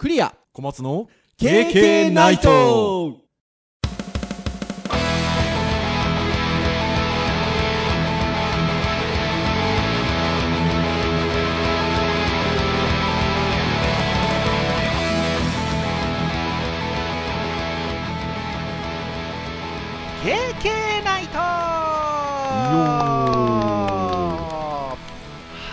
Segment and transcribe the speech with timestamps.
[0.00, 0.34] クリア。
[0.54, 3.18] 小松の KK ナイト。
[21.04, 21.38] ナイト。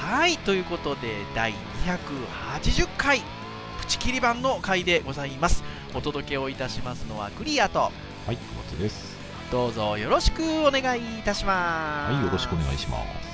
[0.01, 1.53] はいということで第
[1.85, 3.21] 280回
[3.87, 5.63] プチ切り版の回でございます。
[5.95, 7.89] お届けをいたしますのはクリアとは
[8.33, 8.41] い、小
[8.73, 9.15] 松です。
[9.49, 12.13] どうぞよろしくお願いいたします。
[12.13, 13.27] はい、よろしくお願いします。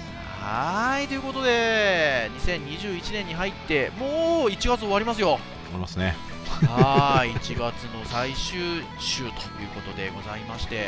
[0.44, 5.40] はいということで2021年に入ってもう1月終わりますよ。
[5.70, 6.16] 思いますね。
[6.68, 9.32] はい1月の最終週という
[9.74, 10.82] ことでございまして、は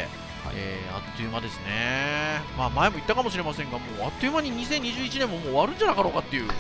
[0.52, 0.54] い。
[0.58, 6.44] えーあっという間ですね、まあ、前も言ったかもしれませんがもうあっという間に2021年ももう終わるんじゃなかろうかっていう。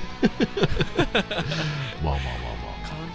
[2.04, 2.55] まあまあまあ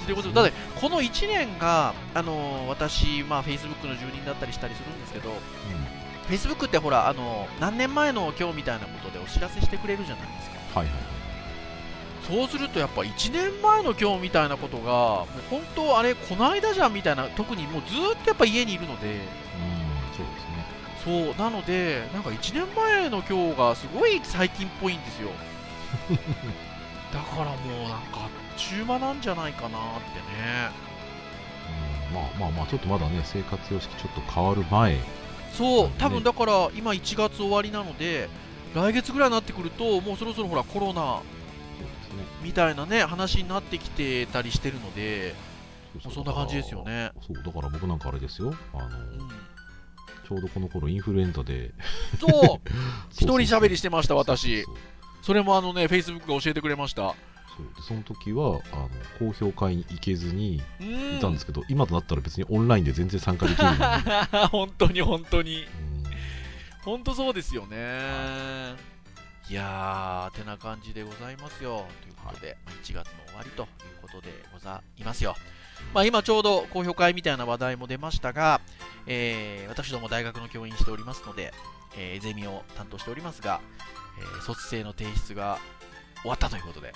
[0.01, 5.39] 感じでございますだってこの1年が、あのー私、まあ、Facebook の住人だったりしたりするんですけどまあ。
[6.31, 10.85] Facebook ってほら、あのー何年前の今日みたいなことでお知らせしてくれるじゃないですかうん。
[10.85, 11.21] はいはいはい。
[12.29, 19.21] そうするとやっぱ1年前の今日みたいなことがもう本当あれこの間じゃんみたいな特にもうずーっとやっぱ家にいるのでうん、
[20.17, 20.71] そうですね。
[21.03, 25.31] そうなのでなんか1年前の今日がすごい最近っぽいんですよ
[27.13, 30.71] だからもうなんかあっちゅう間なんじゃないかなってね
[32.09, 34.97] うん、まあまあまあ、ちょっとまだね、生活様式ちょっと変わる前。
[35.53, 38.29] そうね多分だから今1月終わりなので
[38.73, 41.21] 来月ぐらいになってくるともうそろそろほらコロナ。
[42.43, 45.35] みたいなね話になってきてたりしてるので、
[45.95, 47.11] うもうそんな感じですよね。
[47.21, 48.55] そう、だから僕なんかあれですよ。
[48.73, 49.19] あの、うん、
[50.27, 51.73] ちょうどこの頃インフルエンザで。
[52.19, 52.69] そう
[53.13, 54.81] 一人喋りししてました私そうそ
[55.33, 57.15] れもあのね Facebook が教えてくれました。
[57.57, 61.17] そうでその時はあの公表会に行けずにうん。
[61.19, 63.69] いたんですけど、今となったら別にオンラインで全然参加できる
[64.51, 65.65] 本当に本当に。
[65.65, 66.05] うん。
[66.83, 67.77] 本当そうですよね。
[69.51, 69.55] い。
[69.55, 71.87] やーてな感じでございますよ。
[72.03, 73.69] ということで、まあ1月の終わりという
[74.01, 75.35] ことでございますよ。
[75.95, 78.61] まあ、今ちょうど公表会みたいな話題も出ましたが、
[79.07, 81.53] えー私ども大学の教員しておりますので、
[81.97, 83.61] えーゼミを担当しておりますが、
[84.21, 85.59] えー卒生の提出が
[86.23, 86.93] 終わったということで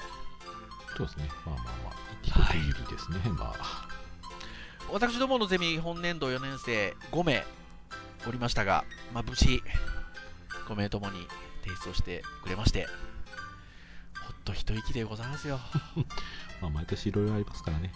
[0.96, 1.28] そうですね。
[1.44, 3.18] まあまあまあ、一区切りですね。
[3.36, 3.88] まあ。
[4.92, 7.44] 私どものゼミ本年度4年生5名
[8.28, 9.62] おりましたが、まあ、無事
[10.68, 11.26] 5名ともに
[11.62, 12.86] 提出をしてくれまして
[14.24, 15.58] ほっと一息でございますよ
[16.60, 17.92] まあ、毎年いろいろありますからね。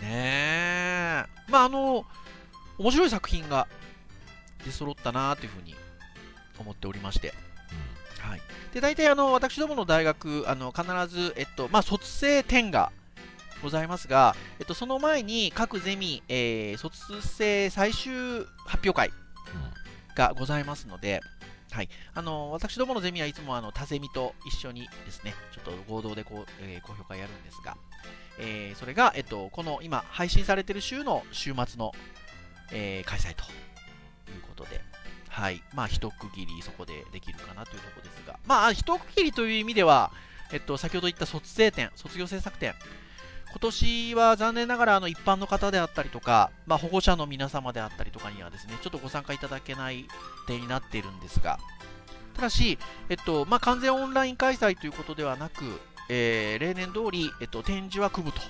[0.00, 2.04] ねえまああの
[2.78, 3.68] 面白い作品が
[4.64, 5.76] 出揃ったなというふうに
[6.58, 7.34] 思っておりまして
[8.22, 8.40] はい、
[8.72, 12.92] で大体あの私どもの大学あの必ず、えっとまあ、卒生展が
[13.62, 18.12] ございますが、えっと、その前に各ゼミ、えー卒生最終
[18.66, 19.10] 発表会
[20.16, 21.20] がございますので、
[21.70, 27.76] はい、あの私どものゼミはいつもあの他ゼミと一緒にですねちょっと合同でこう、えー、公表会やるんですが、
[28.38, 31.92] えーそれが、えっと、この今配信されている週の週末の、
[32.72, 33.44] えー開催と
[34.32, 34.80] いうことで、
[35.32, 40.12] はい、まあ一区切りそこでできるかなというところですが、まあ一区切りという意味では、
[40.52, 42.74] えっと、先ほど言った卒生展、卒業制作展、
[43.48, 50.06] 今年は残念ながらあの一般の方であったりとか、まあ、保護者の皆様であったりとかにはですね、ちょっとご参加いただけない
[50.46, 51.58] 点になっているんですが、
[52.34, 52.78] ただし、
[53.08, 55.64] えっとまあ、完全オンライン開催ということではなく、
[56.10, 58.40] えー例年通り、えっと、展示は組むと。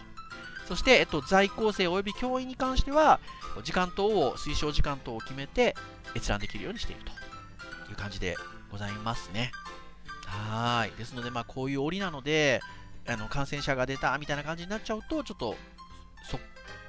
[0.67, 3.21] そして、えっと、在校生及び教員に関しては、
[3.65, 5.75] 時間等を、推奨時間等を決めて
[6.15, 7.11] 閲覧できるようにしていると
[7.91, 8.37] いう感じで
[8.71, 9.53] ございますね。
[10.27, 10.99] はい。
[10.99, 12.61] ですので、まあ、こういう折なので、
[13.07, 15.57] あの感染者が出たみたいな感じになっちゃうと、ちょっと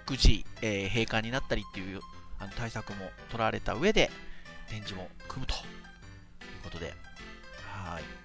[0.06, 2.02] 即時、えー閉館になったりっていう
[2.40, 4.12] あの対策も取られた上で、
[4.70, 5.60] 展示も組むという
[6.64, 6.94] ことで、
[7.74, 8.23] はい。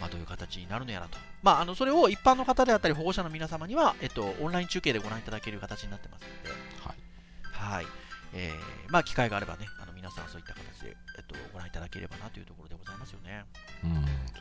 [0.00, 1.18] まあ、どういう形になるのやらと。
[1.42, 6.50] まあ、あのそれを一般の方であったり保護者の皆様には、えっと、オンライン中継でご覧いただける形になってますので、
[6.82, 7.76] はい。
[7.76, 7.86] はい。
[8.34, 13.44] えーまあ、機会があればね、あの皆さんそういった形で、えっと、ご覧いただければなというところでございますよね。
[13.84, 13.92] うん、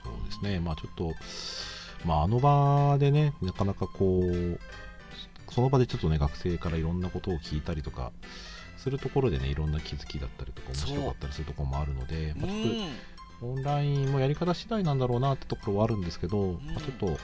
[0.04, 0.60] そうですね。
[0.60, 1.14] まあちょっと、
[2.06, 4.60] まああの場でね、なかなかこう、
[5.52, 8.12] その場でちょっとね、学生からいろんなことを聞いたりとか、
[8.78, 13.15] するところでね、いろんな気づきだったりとか、面白かったりするところもあるので、うまあ、ちょっとん。
[13.42, 17.18] オンラインもやり方次第なんだろうなってところはあるんですけど、んまあ、ちょっと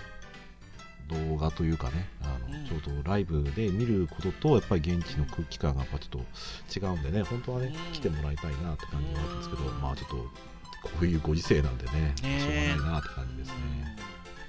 [1.14, 13.98] 動画というかね、あのうんちょうどライブで見ることと、やっぱり現地の空気感がやっぱちょっと違うんでね、本当はね、うん来てもらいたいなって感じはあるんですけど、うんまあちょっと、こういうご時世なんでね、ねえしょうがないなって感じですね。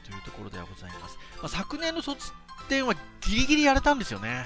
[0.05, 1.19] というところではございます。
[1.39, 2.33] まあ、昨年の卒
[2.69, 4.45] 展はギリギリやれたんですよね。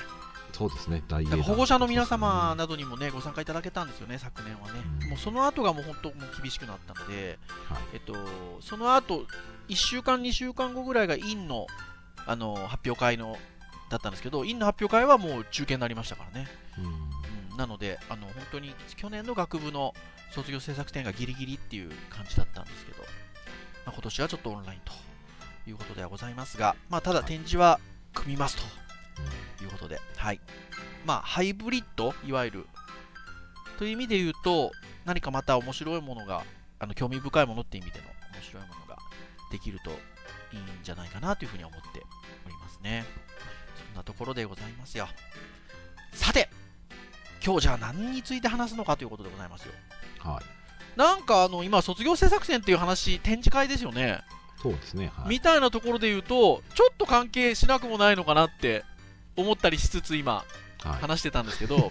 [0.53, 4.81] そうですね、大保護者の皆様などにもね、ご参加いただけたんですよね、昨年はね。
[5.03, 7.39] うん、もうその後がもう本当もう厳しくなったので、
[7.69, 8.15] はい、えっと、
[8.63, 9.27] その後、
[9.69, 11.67] 1週間、2週間後ぐらいがインの
[12.29, 13.37] あの発表会の
[13.89, 16.49] だったんですけど、インの発表会はもう中継になりましたからね。
[17.53, 19.95] うん、なので、あの本当に去年の学部の
[20.33, 23.07] 卒業制作展がギリギリっていう感じだったんですけど、ま
[23.87, 24.93] あ、今年はちょっとオンラインと
[25.71, 27.79] いうことではございますが、まあ、ただ展示は
[28.13, 28.63] 組みますと。
[28.63, 28.86] い
[29.67, 30.41] うことで、はい。
[31.05, 32.67] まあ、ハイブリッド、いわゆる、
[33.79, 34.73] という意味で言うと、
[35.05, 36.43] 何かまた面白いものが、
[36.79, 38.99] あの興味深いものっていう意味での面白いものが
[39.51, 42.03] できるといいんじゃないかなというふうに思って
[42.45, 43.05] おりますね。
[43.77, 45.09] そんなところでございますよ。
[46.13, 46.51] さて、
[47.45, 49.73] 今日じゃあ何について話すのかということでございますよ。
[50.19, 50.99] はい。
[50.99, 54.21] なんかあの今、卒業制作展っていう話、展示会ですよね。
[54.61, 58.85] そうですね、はい、みたいなところで言うと、ちょっと関係しなくもないのかなって
[59.37, 60.45] 思ったりしつつ、今、
[60.79, 61.91] 話してたんですけど、 は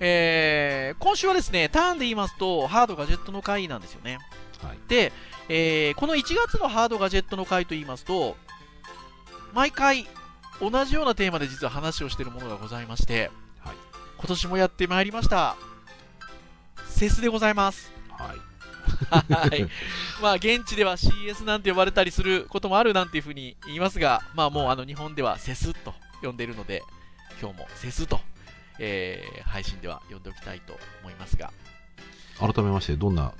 [0.00, 4.18] えー、今週はですね、ターンで言いますと、ハードガジェットの回なんですよね。
[4.62, 5.12] はい、で、
[5.48, 8.36] えー、この1月のハードガジェットの回と言いますと、
[9.52, 10.06] 毎回
[10.60, 13.30] 同じようなテーマで実は話をしているものがございまして、
[13.64, 13.76] はい、
[14.18, 15.56] 今年もやってまいりました。
[16.88, 17.90] セスでございます。
[18.10, 18.50] はい。
[19.10, 19.68] はい。
[20.20, 26.82] まあ、現地では CS なんて呼ばれたりすることもあるなんていうふうに言いますが、まあもうあの日本ではセスと呼んでいるので、
[27.40, 28.20] 今日もセスと、
[28.78, 31.50] えー、配信では呼んでおきたいと思いますが。
[32.38, 33.32] 改めまして、どんな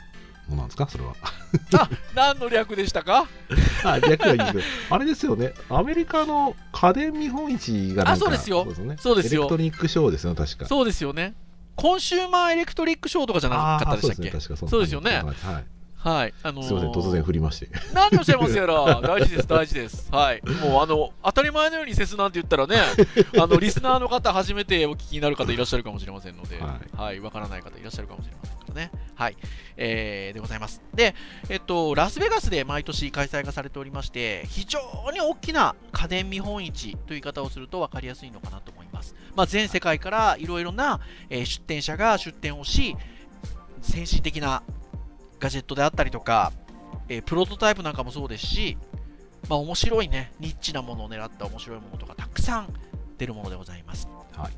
[0.49, 1.15] ものなんですか、それは。
[1.79, 3.27] あ何の略でしたか？
[3.85, 4.63] あ略はいいで。
[4.63, 8.67] すあれですよね、アメリカの家電見本市がなんかあそうですよ、
[8.99, 10.67] そうですよエレクトロニックショーですよ、確か。
[10.67, 11.35] そうですよね。
[11.77, 14.31] コンシューマーエレクトリックショーとかじゃなかったでしたっけ？
[14.31, 15.23] ね、そうですよね。
[15.23, 15.65] はい
[16.03, 16.35] はい。
[16.43, 17.69] あのー、すみません、突然振りまして。
[17.93, 20.09] 何をおっしゃいますやら、大事です、大事です。
[20.11, 20.41] はい。
[20.63, 22.77] もう、あの、当たり前のように CESなんて言ったらね、
[23.39, 28.91] あの、リスナーの方、初めてお聞きになる方いらっしゃるかもしれませんので、はい、はい、わからない方いらっしゃるかもしれませんからね。
[29.15, 29.37] はい。
[29.77, 30.81] えー、でございます。
[30.95, 31.15] で、
[31.51, 34.81] えっと、ラスベガスで毎年開催がされておりまして、非常
[35.13, 39.15] に大きな家電見本市という言い方をすると分かりやすいのかなと思います。
[39.37, 42.97] まあ、全世界からいろいろな、えー、出展者が出展をし、
[43.83, 44.63] 先進的な
[45.41, 46.53] ガジェットであったりとか、
[47.09, 48.79] えー、プロトタイプなんかもそうですし、
[49.49, 52.73] まあ、面白いね、ニッチなものを狙った面白いものとかたくさん
[53.19, 54.07] 出るものでございます。
[54.33, 54.53] はい。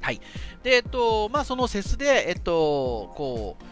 [0.00, 0.20] はい。
[0.62, 3.64] で、えっと、まあ、そのセスで、えっと、こう、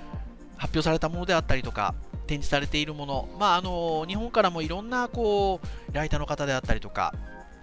[0.57, 1.95] 発表されたものであったりとか、
[2.27, 7.15] 展示されているもの、まあ、あの、日本からもいろんな、こう、ライターの方であったりとか、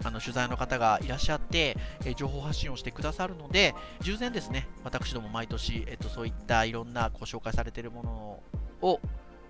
[0.03, 8.43] あの取材の方がいらっしゃって、え情報発信をしてくださるので、従前ですね、私ども毎年、えっと、そういったいろんなご紹介されているもの
[8.81, 8.99] を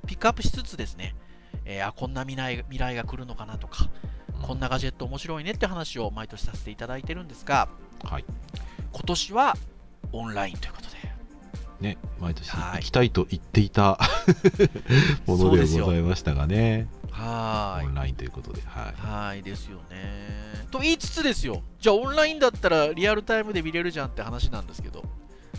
[0.05, 1.15] ピックアップしつつですね、
[1.65, 3.89] えー、あこんな未来未来が来るのかなとか、
[4.41, 7.67] こんなガジェット面白いねって話を毎年させていただいてるんですが、
[8.03, 8.25] はい、
[8.91, 9.55] 今年は
[10.11, 10.97] オンラインということで。
[11.79, 13.99] ね、毎年行きたいと言っていた、は
[15.27, 16.87] い、ものでございましたがね。
[17.11, 18.61] はいオンラインということで。
[18.65, 20.67] はい、はいですよね。
[20.71, 25.03] と言いつつですよ、じゃあオンラインだったらリアルタイムで見れるじゃんって話なんですけど、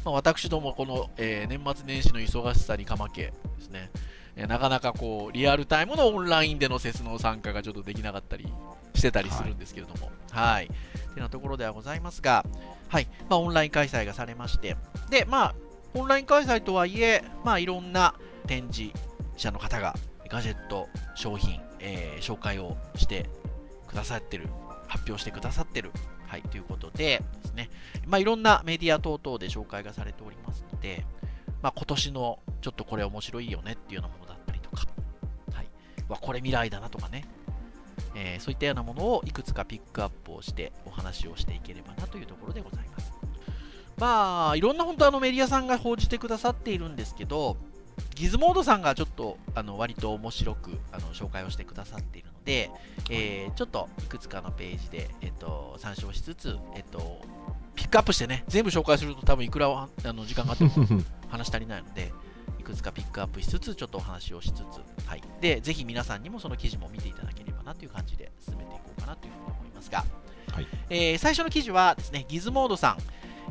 [0.04, 3.90] まあ、私どもこの、えー、年末年始の忙しさにかまけですね、
[4.36, 8.46] えなかなかこうリアルタイムのオンラインでのセスの参加がちょっとできなかったり
[8.94, 10.66] してたりするんですけれども、はい。
[10.66, 10.78] ってい
[11.16, 12.44] うなところではございますが、
[12.88, 13.08] はい。
[13.28, 14.76] まあ、オンライン開催がされまして、
[15.10, 15.54] で、まあ、
[15.94, 18.14] オンライン開催とはいえ、まあ、いろんな
[18.46, 18.92] 展示
[19.36, 19.94] 者の方が
[20.28, 23.28] ガジェット、商品、えー、紹介をして
[23.86, 24.48] くださってる、
[24.86, 25.90] 発表してくださってる、
[26.26, 27.22] はい、ということで
[27.58, 27.68] ね、
[28.06, 31.04] まあ、いろんなメディア等々で紹介がされておりますので、
[31.60, 34.86] まあ、今年のちょっとこれ面白いよねっていうようなものだったりとか、
[35.52, 35.66] はい、
[36.08, 37.24] わこれ未来だなとかね、
[38.14, 43.12] えー、そういったようなものをいくつかピックアップをしてお話をしていければなというところでございます。
[43.98, 47.56] まあ、いろんな本当あのメディアさんが報じてくださっているんですけど、
[48.14, 52.70] ギズモードさんがちょっとあの割と面白くあの紹介をしてくださっているので、
[53.10, 57.20] えー、ちょっといくつかのページで、えっと、参照しつつ、えっと、
[57.74, 60.72] ピックアップしてね、全部紹介すると多分いくらあの時間があっても
[61.28, 62.10] 話足りないので、
[62.58, 65.22] いくつかピックアップしつつ、ちょっとお話をしつつ、はい。
[65.42, 70.06] で、ぜひ皆さんにもその記事も見ていただければなという感じで進めていこうかなというふうに思いますが、
[70.50, 72.98] はい、えー、最初の記事はですね、ギズモードさん、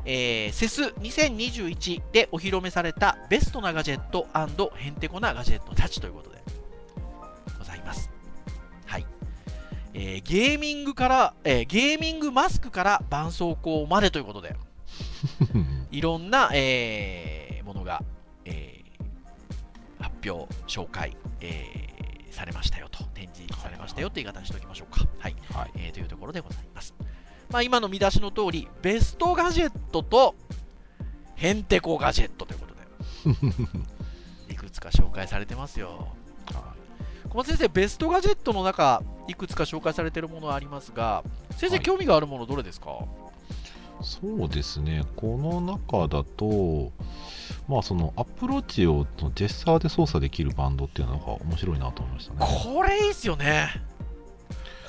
[0.06, 4.28] えー、セス2021でお披露目されたベストなガジェット
[4.76, 6.38] へんてこなガジェットたちということで
[10.00, 14.56] えー、ゲーミングから、えー、ゲーミングマスクから絆創膏までということで、
[15.90, 18.04] いろんな、えー、ものが、
[18.46, 25.04] えー、発表、紹介、えー、されましたよと、展示されましたよという言い方にしておきましょうか。
[25.18, 25.36] はい。
[25.52, 26.94] はい、えー、というところでございます。
[27.50, 30.36] まあ、今の見出しの通り、ベストガジェットと
[31.34, 36.10] ヘンテコガジェットということで、 いくつか紹介されてますよ。
[37.38, 43.06] 小松先生、ベストガジェットの中、いくつか紹介されているものありますが、先生、はい興味があるもの、どれですか？
[44.02, 46.92] そうですね、この中だと、
[47.68, 52.40] まあ、そのアプローチをジェスチャーで操作できるバンドっていうのが面白いなと思いましたね。
[52.74, 53.70] これいいっすよね。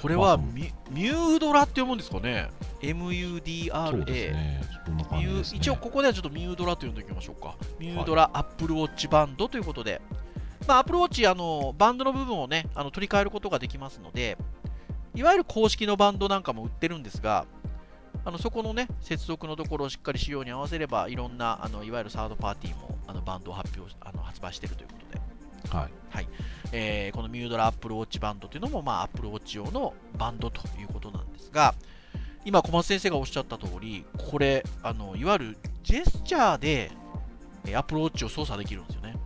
[0.01, 2.49] これまあはミミュードラって読むんですかね？
[2.81, 4.33] そうです ?MUDRA。
[4.33, 5.59] ね、そんな感ミュじです、ね。
[5.59, 7.57] 一応ここではちょっとミュードラと呼んでおきましょうか。
[7.79, 10.01] ミュードラアップルウォッチバンドということで、
[10.67, 14.37] まあ、アップルウォッチあのバンドの部分をねあの取り替えることができますので、
[15.15, 17.47] いわゆる公式のバンドなんかも売ってるんですが、
[18.25, 25.19] あのそこのね接続のところをしっかり仕様に合わせれば、いろんなあのいわゆるサードパーティーもあのバンドを発表あの発売しているということで。
[25.69, 26.29] はい。
[26.73, 31.75] えーこのミュードラアップルウォッチバンドというのも、まあ、アップルウォッチ用のバンドということなんですが、
[32.45, 36.91] 今、小松先生がおっしゃった通り、これ、あのいわゆるジェスチャーで
[37.65, 39.17] えーアップルウォッチを操作できるんですよね。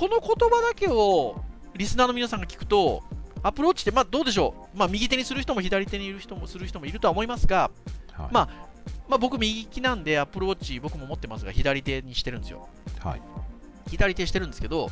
[0.00, 1.42] この言葉だけを
[1.76, 3.02] リスナーの皆さんが聞くと、
[3.42, 7.70] アップルウォッチって、まあ、どうでしょう、まあ、右手にする人も左手にいる人もする人もいるとは思いますが、
[8.12, 8.32] はい。
[8.32, 8.48] ま
[9.10, 12.66] まあ、僕、右利きなんで、アップルウォッチ、僕も持ってますが、左手にしてるんですよ。
[13.00, 13.20] はい。
[13.90, 14.90] 左手してるんですけど、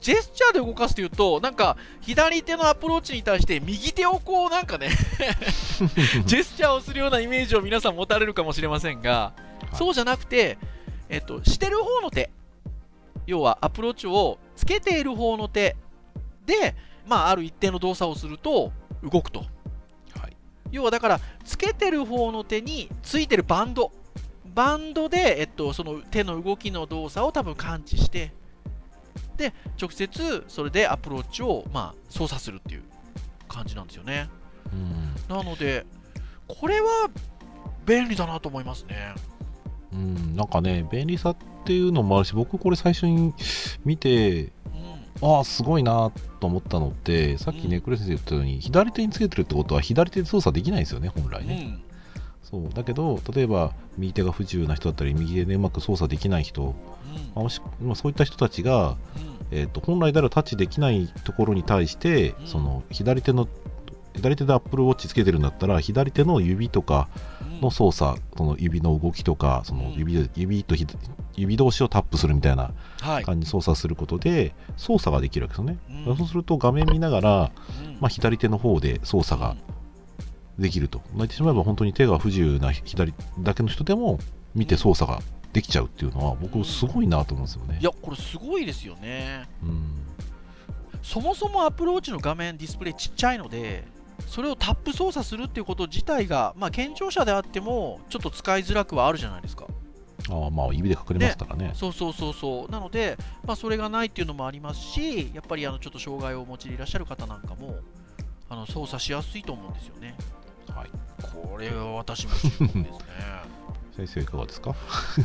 [0.00, 4.90] ジェスチャーで動かすというと、なんか左手のアプローチに対して右手をこうなんかね
[6.26, 9.32] ジェスチャーをするようなイメージを皆さん持たれるかもしれませんが、
[9.72, 10.58] いそうじゃなくて、
[11.08, 12.30] えっと、してる方の手、
[13.26, 15.76] 要はアプローチをつけている方の手
[16.46, 16.74] で、
[17.06, 19.40] まあ、ある一定の動作をすると動くと。
[20.18, 20.36] はい。
[20.70, 23.92] 要はだから、つけてる方の手についてるバンド、
[24.54, 28.32] バンドで、えっと、その手の動きの動作を多分感知して、
[29.36, 32.82] で、直接それでアプローチを、まあ、操作するっていう
[33.48, 34.28] 感じなんですよね。
[34.72, 35.36] うん。
[35.36, 35.84] なので、
[36.48, 37.10] これは
[37.84, 39.14] 便利だなと思いますね。
[39.92, 43.34] うん、なんかね、便利さっていうのもあるし、僕これ最初に
[43.84, 44.52] 見て、
[45.22, 51.80] うん、ああ、すごいなと思ったのって、さっきね、うんクレ先生言ったように、左手につけてるってことは、左手で操作できないんですよね、本来ね。
[52.52, 52.72] うん、そう。
[52.74, 56.74] だけど、例えば、右手が不自由な人だったり、右手でうまく操作できない人、
[57.34, 58.96] まあもしまあ、そういった人たちが、うん、
[59.50, 62.46] えー、と本来であればタッチできないところに対して、うん。
[62.46, 63.48] その左手の
[64.16, 67.08] 左手でアップルウォッチつけてるんだったら左手の指とか
[67.50, 67.60] うん。
[67.60, 70.86] の操作、その指の動きとかその指で指とひ
[71.36, 73.24] 指同士をタップするみたいなはい。
[73.24, 76.16] 感じに操作することで操作ができるわけですよね、うん。
[76.16, 77.52] そうすると画面見ながら、
[77.84, 77.98] うん。
[78.00, 79.56] まあ、左手の方で操作が
[80.58, 81.02] できると。
[81.14, 84.18] 言ってしまえば本当に手が不自由な左だけの人でも
[84.54, 85.20] 見て操作が
[85.52, 87.78] できちゃうっていうのは僕すごいなと思うんですよね。
[87.80, 89.48] い、や、これすごいですよね。
[89.62, 89.92] うん。
[91.02, 93.84] そもそもアプローチの画面、ディスプレイちっちゃいので、
[94.26, 99.66] それをタップ操作するっていうこと自体が、まあ、健常者であっても、ちょっと使いづらくはあるじゃないですか。
[100.28, 102.70] ああまあ指で隠れますからねそうそうそうそう。
[102.70, 107.76] なので、まあ、それがないっていうのもありますし、やっぱりあのちょっと障害をお持ちでいらっしゃる方なんかも、
[108.48, 110.16] あの操作しやすいと思うんですよね。
[110.74, 110.90] はい
[111.22, 112.86] これは私も注目ですね。
[113.96, 114.74] 先生いかがですか？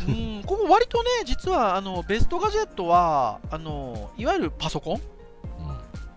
[0.08, 5.02] うん、ここ割とね、実はあのベストガジェットはあの、いわゆるパソコンうん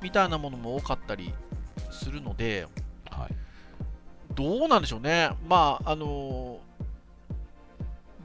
[0.02, 1.32] みたいなものも多かったり
[1.94, 2.66] するので、
[3.10, 3.34] はい。
[4.34, 6.58] どうなんでしょうね、まあ、あの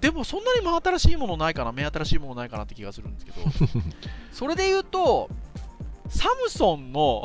[0.02, 3.38] でもそんなに真新しいものないかな、目新しいものないかなって気がするんですけど、
[4.32, 5.30] それで言うと、
[6.08, 7.24] サムソンの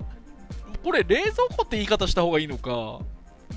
[0.82, 2.98] これ、冷蔵庫って言い方した方がいいのか、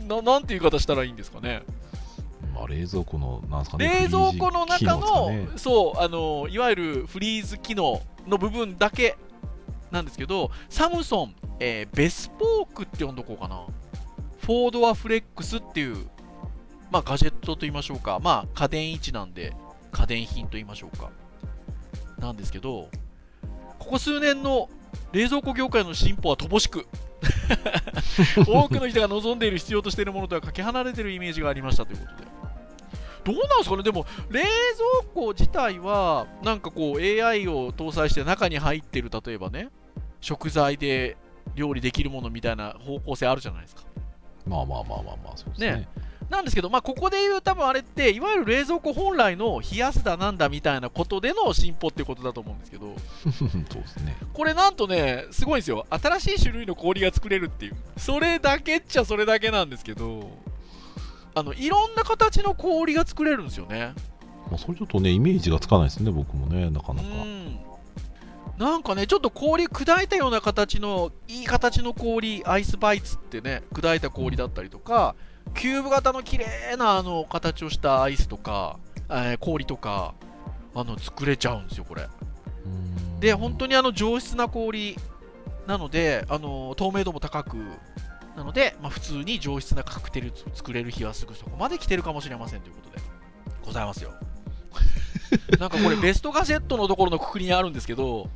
[0.08, 1.64] ななんて言い方したらいいんですかね。
[2.54, 5.48] まあ、冷蔵庫のなんですかね冷蔵庫の中の、ね。
[5.58, 9.16] そうあのいわゆるフリーズ機能の部分だけ
[9.92, 13.66] なんですけどサムソン、えーベスポークって呼んどこうかな。
[14.40, 16.08] フォードアフレックスっていう、
[16.90, 19.54] まあ、ガジェットと言いましょうか、まあ、家電位置なんで
[19.92, 21.12] 家電品と言いましょうか。
[22.20, 22.90] なんですけど
[23.78, 24.70] ここ数年の
[25.12, 26.88] 冷蔵庫業界の進歩は乏しく
[28.48, 32.37] 多くの人が望んでいる必要としているものとはかけ離れているイメージがありましたということで
[33.28, 33.84] どうなんですかね？
[33.84, 39.70] でも冷蔵庫自体はなんかこう AI を搭載して中に入ってる例えばね
[40.22, 41.18] 食材で
[41.56, 43.84] 料理できるものみたいな方向性あるじゃないですか。
[44.46, 45.72] まあまあまあまあまあそうですね。
[45.72, 45.88] ね。
[46.30, 52.94] なんですけど、まあ、ここで言う多分あれっていわゆる冷蔵庫本来の冷やすだなんだみたいなことでの進歩っていうことだと思うんですけど。
[53.32, 54.16] そうですね。
[54.34, 55.86] これなんとねすごいんですよ。
[55.90, 57.76] 新しい種類の氷が作れるっていう。
[57.98, 60.30] それだけっちゃそれだけなんですけど
[61.38, 63.94] あのいろんな形の氷が作れるんですよね。
[64.50, 67.08] まあ、それちょっとねイメージがつかないですね僕もねなかなか。
[67.10, 67.60] うん。
[68.58, 75.16] なんかねちょっと氷砕いたような形のいい形の氷アイスバイツってね砕いた氷だったりとか
[75.54, 78.80] キューブ型の綺麗なあの形をしたアイスとか、
[79.10, 80.16] えー氷とか
[80.74, 82.08] あの作れちゃうんですよこれ。
[82.66, 83.20] うん。
[83.20, 84.96] で本当にあの上質な氷
[85.68, 87.58] なのであの透明度も高く
[88.38, 93.02] なので、まあ、普通に上質なカクテル作れる日はすぐそこまで来てるかもしれませんということで
[93.66, 94.14] ございますよ。
[95.60, 98.30] なんかこれベストガジェットのところのくくりにあるんですけど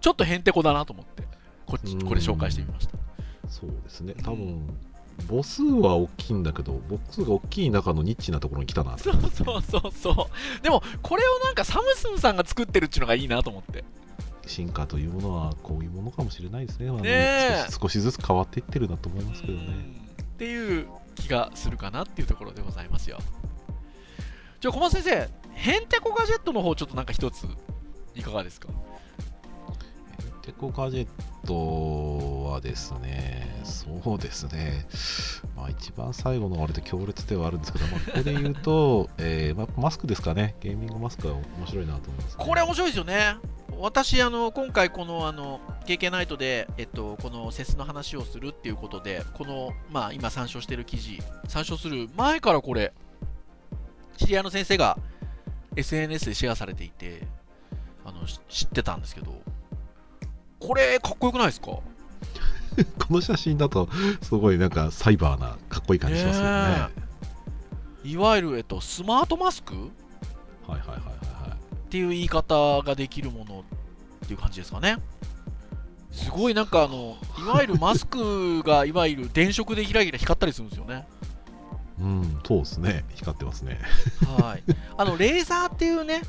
[0.00, 1.22] ちょっとへんてこだなと思って
[1.64, 2.98] こっちこれ紹介してみました。
[3.48, 4.14] そうですね。
[4.22, 4.68] 多分
[5.26, 10.28] 母数は大きいんだけど母数が大きい中のニッチなところに来たなそうそうそうそ
[10.60, 10.62] う。
[10.62, 13.84] でもこれをなんかサムスンさんが作ってるっていうのがいいなと思って
[14.46, 23.18] 進化というものはこういうものかもしれないですね,、少しずつ変わっていってるなと思いますけどねうんっていう気がするかなっていうところでございますよ。
[24.60, 27.46] じゃあ小松先生ヘンテコガジェットの方ちょっとなんか一つ
[28.14, 28.68] いかがですか？
[30.42, 31.08] テコガジェッ
[31.46, 34.86] トはですね、そうですね、
[35.56, 42.44] まあ、一番最後の割と強烈ではあるんですけど、まあ、ここで言うと、 えーまあ、マスクですかね、ゲーミングマスクは面白いなと思います、ね。
[42.44, 43.38] これ面白いですよね
[43.78, 52.92] 私あの今回このあの KK ナイトで、えっと、このセスの話をするっていうことでこの、まあ、今参照してる記事参照する前からこれ
[54.16, 54.98] 知り合いの先生が
[55.76, 57.26] SNS でシェアされていて
[58.04, 59.40] あのし知ってたんですけど
[60.58, 61.66] これかっこよくないですか？
[61.76, 61.82] こ
[63.10, 63.88] の写真だと、
[64.22, 66.50] すごいなんかサイバーな、かっこいい感じしますよね。
[66.50, 66.90] ねは
[68.04, 69.74] いいわゆる、えっと、スマートマスク？
[69.74, 69.76] っ
[70.66, 71.06] はいはいはいはい。
[71.88, 73.64] ていう言い方ができるもの
[74.24, 74.98] っていう感じですかね。
[76.10, 81.06] すごいなんかあのいわゆるマスクがいわゆる電飾でギラギラ光ったりするんですよね。
[82.00, 83.78] うん、そうですね、光ってますね。
[84.40, 84.62] はい。
[84.96, 86.22] あのレーザーっていうね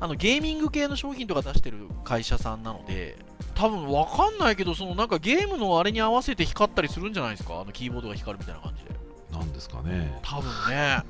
[0.00, 3.16] あのゲーミング系の商品とか出してる会社さんなので
[3.54, 7.60] 多分わかんないけどそのなんかゲームのあれに合わせて光ったりするんじゃないですか？
[7.60, 8.90] あのキーボードが光るみたいな感じで。
[9.32, 10.18] なんですかね。
[10.22, 11.02] 多分ね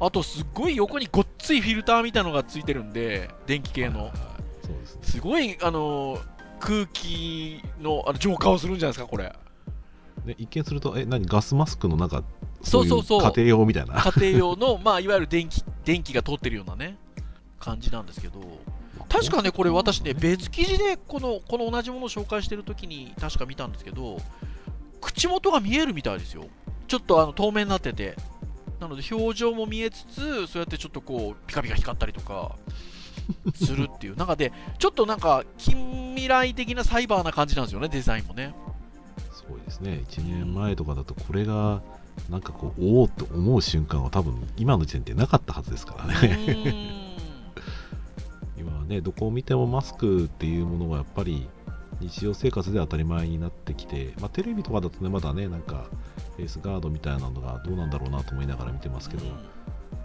[0.00, 4.12] あとすっごい横にごっついフィルターみたいのがついてるんで電気系の。
[4.84, 5.00] すね。
[5.02, 6.18] すごいあの
[6.60, 9.32] 空気のあの浄化をするんじゃないですかこれ。
[10.26, 12.22] で一見すると、え、何、ガスマスクの中、
[12.62, 13.20] そうそうそう。
[13.20, 13.94] い家庭用みたいな。
[13.94, 16.96] 家庭用のまあいわゆる電気電気が通ってるようなね
[17.58, 18.40] 感じなんですけど。
[19.08, 24.18] 確かねこれ私ね別記事でこのこの同じものを紹介してる時に確か見たんですけど
[25.00, 26.44] 口元が見えるみたいですよ。
[26.88, 28.16] ちょっとあの透明になってて
[28.80, 32.56] なので表情も見えつつそうやってちょっとこうピカピカ光ったりとか
[33.54, 34.16] するっていう。
[34.16, 38.54] 中でちょっとなんか近未来的なサイバーな感じなんですよねデザインもね。
[39.32, 40.04] すごいですね。
[40.08, 41.82] 1年前とかだとこれが
[42.30, 47.04] なんかこうおおって思う瞬間は多分今の時点でなかったはずですからうね
[48.58, 51.48] 今はねどこを見てもマスクっていうものがやっぱり
[52.00, 55.86] 日常生活で当たり前になってきて、まあ、テレビとかだとねまだねなんか
[56.36, 59.24] フェイスガードみたいなのがどうなんだろうなと思いながら見てますけど、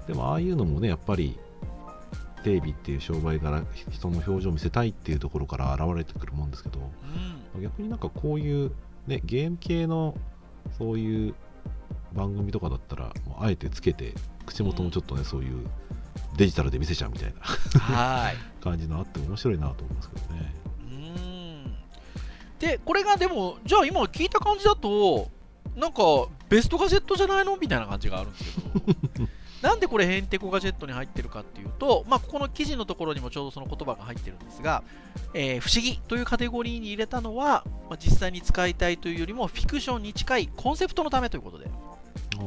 [0.08, 1.38] でもああいうのもねやっぱり
[2.44, 6.80] テレビっていう商売から人の表情を見せたいっていうところから現れてくるもんですけど
[7.56, 7.62] うん。
[7.62, 8.72] 逆になんかこういう、
[9.08, 10.16] ね、ゲーム系の
[10.78, 11.36] そういう
[12.14, 14.14] 番組とかだったらもうあえてつけて
[14.46, 15.66] 口元もちょっとね、そういう
[16.38, 17.42] デジタルで見せちゃうみたいな。
[17.80, 18.36] はい。
[18.62, 20.63] 感じのあって面白いなと思いますけどね
[22.64, 25.28] でこれがでもじゃあ今聞いた感じだと
[25.76, 26.02] なんか
[26.48, 27.58] ベストガジェットじゃないの？
[27.58, 29.28] みたいな感じがあるんですけど。
[29.62, 34.84] なんでこれヘンテコガジェットに入ってるかっていうと、まあ、ここの記事のところにもちょうどその言葉が入ってるんですが、
[35.34, 41.70] えー不思議というカテゴリーに入れたのは、まあ、実際に使いたいというよりもフィクションに近いコンセプトのためということで、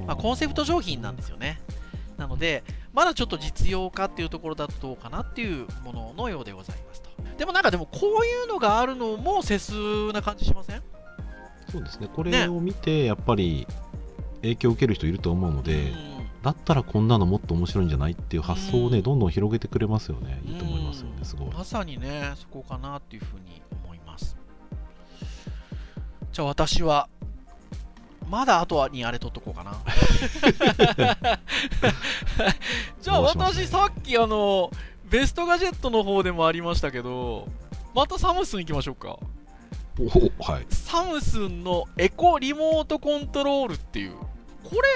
[0.07, 1.61] まあ、コンセプト商品なんですよね。
[2.18, 7.02] なのでまだちょっと実用化っていうところだとどうかなっていうもののようでございます。
[7.02, 7.05] と
[7.38, 9.72] でもなんかでもこういうのがあるのもセス
[10.12, 10.83] な感じしません？
[11.70, 12.09] そうですね。
[12.14, 13.66] これを見てやっぱり
[14.42, 16.16] 影響を受ける人いると思うので、うん。
[16.42, 19.03] だったらこんなのもっと面白いんじゃないっていう発想をね、うん。
[19.03, 20.40] どんどん広げてくれますよね。
[20.44, 21.49] いいと思いますようんねすごい。
[21.53, 24.37] まさにねそこかなっていうふうに思います。
[26.33, 27.09] じゃあ私は
[28.29, 29.72] まだあとはにあれ取っとこうかな。
[33.01, 34.70] じゃあ私さっきあの
[35.08, 37.48] ベストガジェットの方でもありましたけど
[37.94, 39.18] またサムスン行きましょうか。
[39.98, 40.66] おはい。
[40.68, 44.12] サムスンのエコリモートコントロールっていう。
[44.62, 44.88] これ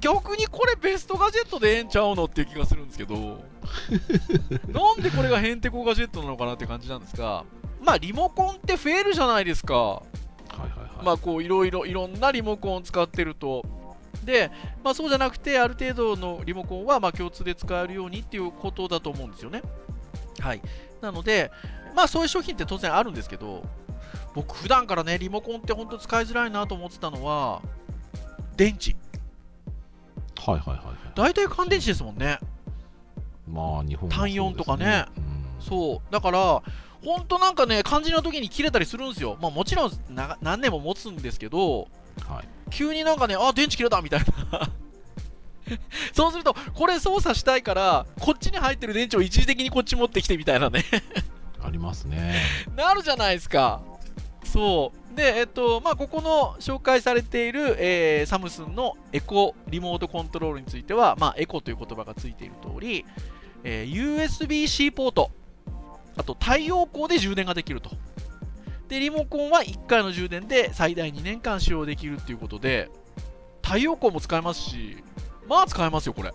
[0.00, 3.14] 逆にこれベストガジェットでええんちゃうのっていう気がするんですけど。
[4.68, 7.44] なんでこれがヘンテコガジェットなのかなって感じなんですが
[7.82, 9.74] まあリモコンって増えるじゃないですか。
[9.74, 10.02] は
[10.58, 13.64] いはいはい、まあこういろいろいろんなリモコンを使ってると
[14.24, 14.50] で、
[14.84, 19.62] まあ、そうじゃなくてある程度のリモコンはまあ共通で使えるようにっていうことだと思うんですよね。
[20.40, 20.60] はい。
[21.00, 21.50] なので
[21.94, 23.62] まあそういう商品って当然あるんですけど
[24.34, 27.62] 僕普段からねリモコンって本当使いづらいなと思ってたのは
[28.56, 28.96] 電池。
[30.36, 30.96] はいはいはいはい。
[31.14, 32.38] 大体乾電池ですもんね。
[33.46, 34.84] まあ日本は単四とかね。
[34.84, 36.12] そうですねそう。
[36.12, 36.62] だから
[37.04, 39.36] 本当なんかね肝心な時に切れたりするんですよ。
[39.40, 41.88] まあもちろんな何年も持つんですけどうん
[42.26, 44.70] はい急になんかねあ電池切れたみたいな
[46.12, 50.84] そうするとこれ操作したいからこっちに入ってる電池を一時的にこっち持ってきてみたいなね
[51.62, 52.34] ありますね
[52.76, 53.80] なるじゃないですか。
[54.48, 55.16] そう。
[55.16, 63.04] で、えっと、まあ、ここの紹介されている、えーサムスンのエコリモートコントロールについては、まあ、エコという言葉がついている通り、
[63.62, 65.30] えー USB-C ポート、
[66.16, 67.90] あと太陽光で充電ができると。
[68.88, 72.90] で、リモコンは1回の充電で最大2年間使用できるっていうことで、
[73.62, 74.96] 太陽光も使えますし、
[75.46, 76.32] まあ使えますよ、これ。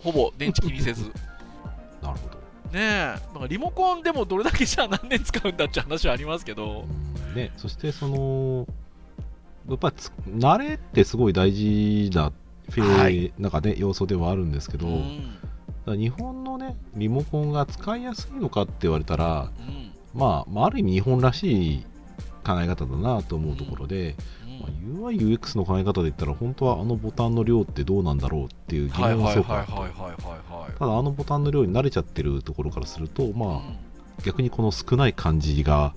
[0.00, 1.12] ほぼ電池気にせず。
[2.02, 2.36] なるほど。
[2.72, 6.86] ねえ、リモコンでもどれだけじゃあ何年使うんだって話はありますけど、
[7.28, 7.34] うん。
[7.34, 8.66] ね、そしてその
[9.68, 12.32] やっぱりつ慣れってすごい大事な
[12.70, 13.32] フェ、はい。
[13.38, 15.38] なんかね要素ではあるんですけど、うん。
[15.86, 21.86] ら日本のねリモコンが使いやすいのかって言われたら、うんまあ、まあある意味日本らしい
[22.44, 25.00] 考え方だなと思うところで、うん。
[25.00, 33.76] まあ、UIUX の考え方で言ったら本当はあのボタンの量ってどうなんだろうっていう疑問はいはいはいただあのボタンの量に慣れちゃってるところからするとまあうん。
[34.24, 35.94] 逆にこの少ない感じが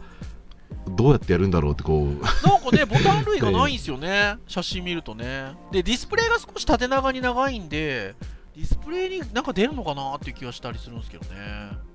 [0.95, 2.05] どうやってやるんだろうってこう。
[2.47, 4.37] なんかねボタン類がないんですよね。
[4.47, 5.53] 写真見るとね。
[5.71, 8.15] でディスプレイが少し縦長に長いんで
[8.55, 11.88] ディスプレイになんか出るのかなっていう気がしたりするんですけどね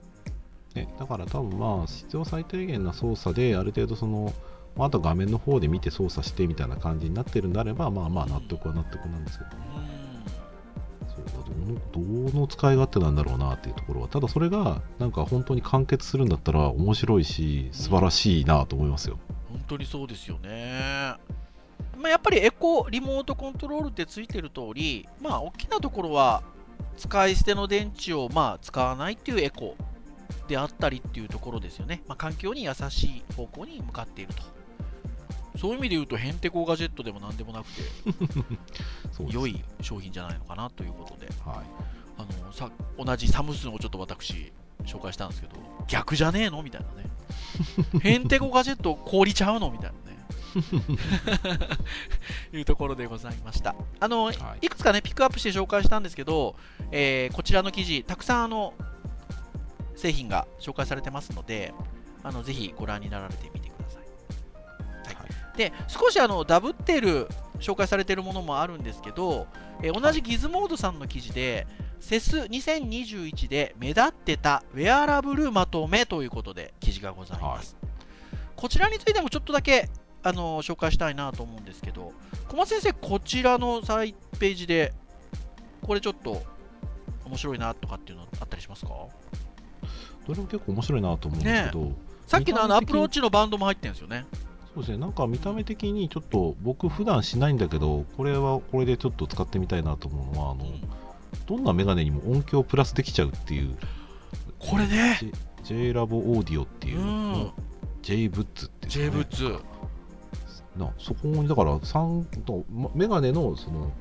[0.74, 4.32] ね、だから多分まあ必要最低限な操作である程度その、
[4.76, 9.50] まあ、あと画面の方で見て操作してみたいな感じになってるんであればまあまあ納得は納得なんですけど、
[11.14, 11.24] そう
[11.92, 14.08] どのどの使い勝手なんだろうなっていうところは。
[14.08, 19.18] ただそれがなんか本当に完結するんだったら面白いし素晴らしいなと思いますよ、
[19.50, 21.14] 本当にそうですよね。
[21.96, 26.42] まあ、やっぱりエコリモートコントロールってついてる通りまあ大きなところは
[26.96, 29.76] 使い捨ての電池をまあ使わないっていうエコ
[30.48, 34.42] であったりっていうところですよね、まあ、環境に優しい方向に向かっていると。
[35.56, 37.82] そういう意味で言うとヘンテコガジェットでも何でもなくて
[39.30, 41.26] 良い商品じゃないのかなということで。
[41.44, 41.94] はい。
[42.16, 44.52] あのさ同じサムスンをちょっと私
[44.84, 45.54] 紹介したんですけど
[45.88, 46.62] 逆じゃねえの？
[46.62, 47.10] みたいなね。
[48.02, 49.70] ヘンテコガジェット凍りちゃうの？
[49.70, 50.18] みたいなね。
[52.52, 53.74] いうところでございました。
[53.98, 54.36] あの、はい。
[54.62, 56.54] い、くつかねピックアップして紹介したんですけど、
[56.92, 58.74] えーこちらの記事たくさんあの
[59.96, 61.72] 製品が紹介されてますので
[62.22, 65.16] あのぜひご覧になられてみてください。
[65.16, 65.56] はい。
[65.56, 67.28] で少しあのダブっている
[67.60, 69.46] 紹介されているものもあるんですけど、
[69.82, 71.66] えー同じギズモードさんの記事で、
[72.00, 77.76] セス2021で目立ってたウェアラブルまとめということで記事がございます。
[78.56, 79.88] こちらについてもちょっとだけ
[80.22, 82.12] あの紹介したいなと思うんですけど、
[82.48, 84.92] 小松先生、こちらのサイページで、
[85.82, 86.42] これちょっと
[87.24, 88.90] 面白いなとかっていうのあったりしますか？
[90.26, 91.92] どれも結構面白いなと思うんですけど、
[92.26, 94.26] さっきのあのアプローチのバンドも入ってるんですよね。
[94.74, 100.80] そうですねなんか見た目的にちょっと僕普段しないんだけどこれはこれでちょっと使ってみたいなと思うのはあの、うん。
[101.46, 103.76] どんなメガネにも音響プラスできちゃうっていう。
[104.58, 105.20] これね、
[105.64, 107.52] J ラボオーディオっていうう、ん、
[108.02, 109.58] J ブッツってい J うブッツ。
[110.76, 113.92] なそこにだから三とまメガネのその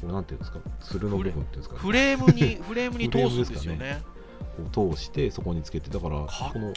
[0.00, 4.00] これなんていうんですかつるの部分っていうんですか,、フレームに、フレームに通すんですよね。
[4.72, 6.72] 通してそこにつけてだからかこの。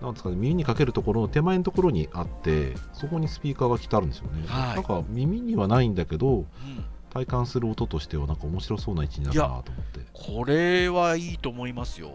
[0.00, 4.74] なんですかね耳にかけるところの手前のところにあってそこにスピーカーが来てあるんですよね、はい。
[4.74, 6.46] なんか耳にはないんだけどうん。
[7.10, 10.00] 体感する音としてはなんか面白そうな位置になるなと思って。
[10.12, 12.12] これはいいと思いますよ。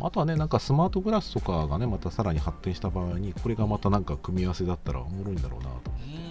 [0.00, 6.23] あとはねなんかスマートグラスとかがねまたさらに発展した場合にこれがまたなんか組み合わせだったらおもろいんだろうなとうん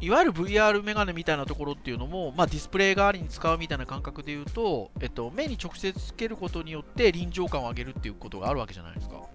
[0.00, 9.16] いわゆる VR メガネみたいなところっていうのも、まあ、ディスプレイ代わりに使うみたいな感覚で言うと、えっと、目に直接つけることによって臨場感を上げるっていうことがあるわけじゃないですか。
[9.16, 9.26] はい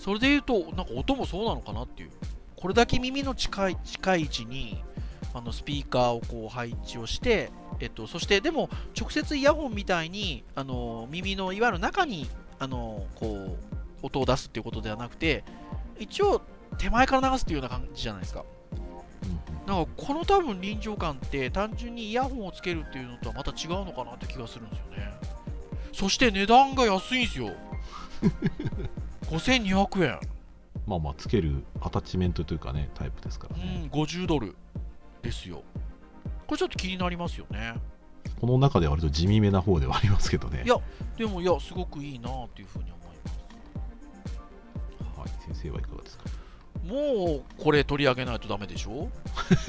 [0.00, 2.10] それで言うと、なんか音もそうなのかなっていう。
[2.56, 4.82] これだけ耳の近い近い位置に
[5.34, 12.28] あのスピーカーをこう配置をして、えっと、そしてでも直接イヤホンみたいにあの耳のいわゆる中に
[12.58, 13.58] あのこ
[14.02, 15.44] う音を出すっていうことではなくて
[15.98, 16.40] 一応
[16.78, 18.44] 手前から流すっていうような感じじゃないですか。
[19.70, 25.12] うんなんかこの多分臨場感って単純にイヤホンをつけるっていうのとはまた違うのかなって気がするんですよね。
[25.92, 27.50] そして値段が安いんですよ。
[29.30, 30.18] 5200円。
[30.86, 34.56] まあまあつけるアタッチメントというかねタイプですからうね、ん、50ドル
[35.22, 35.62] ですよ。
[36.46, 37.74] これちょっと気になりますよね。
[38.40, 40.76] この中では割と地味めな方ではありますけどねいや
[41.18, 45.18] でも、いや、すごくいいなっていうふうに思います。
[45.20, 46.24] はい、先生はいかがですか？
[46.86, 49.08] もうこれ取り上げないとダメでしょ？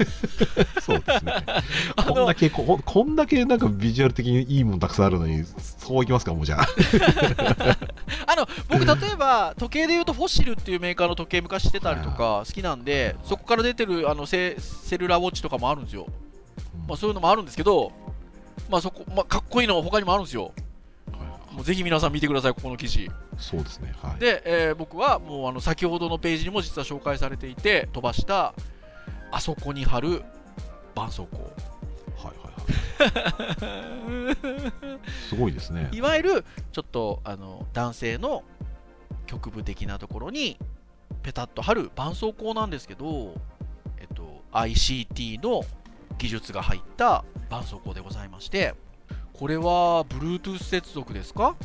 [0.80, 1.34] そうですね。
[2.08, 6.66] こんだけこ、こんだけなんかビジュアル的にいいもんたくさんあるのに、そういきますか、もうじゃあ。
[8.26, 16.06] あの僕例えば時計でいうとフォッシルっていうメーカーの時計昔してたりとか好きなんでそこから出てるあのセセルラーウォッチとかもあるんですよ、
[16.88, 17.92] まあ、そういうのもあるんですけど、
[18.70, 20.52] まあそこまあ、かっこいいの他にもあるんですよ
[21.52, 23.94] もうぜひ皆さん見てくださいここの記事そうですね。
[24.02, 24.18] はい。
[24.20, 28.54] で、えー僕はもうあの先ほどのページにも実は紹介されていて飛ばした
[29.30, 30.22] あそこに貼る
[30.94, 31.38] 絆創膏
[32.26, 32.52] はいはい
[34.26, 35.10] はい。
[35.28, 35.88] すごいですね。
[35.92, 38.44] いわゆるちょっとあの男性の
[39.26, 40.58] 局部的なところに
[41.22, 43.34] ペタッと貼る絆創膏なんですけど、
[43.98, 45.62] えっと、ICT の
[46.18, 48.74] 技術が入った絆創膏でございまして
[49.42, 51.56] これは Bluetooth 接続ですか？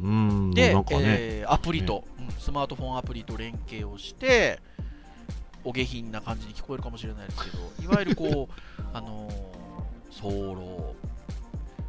[0.00, 4.60] うーん、で、ね、えーアプリと、うんスマートフォンアプリと連携をして
[5.64, 10.54] お下品な感じに聞こえるかもしれないですけど いわゆるこうあのー、早漏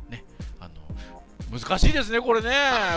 [0.10, 0.24] ね
[0.60, 0.68] あ
[1.54, 2.50] の難しいですねこれね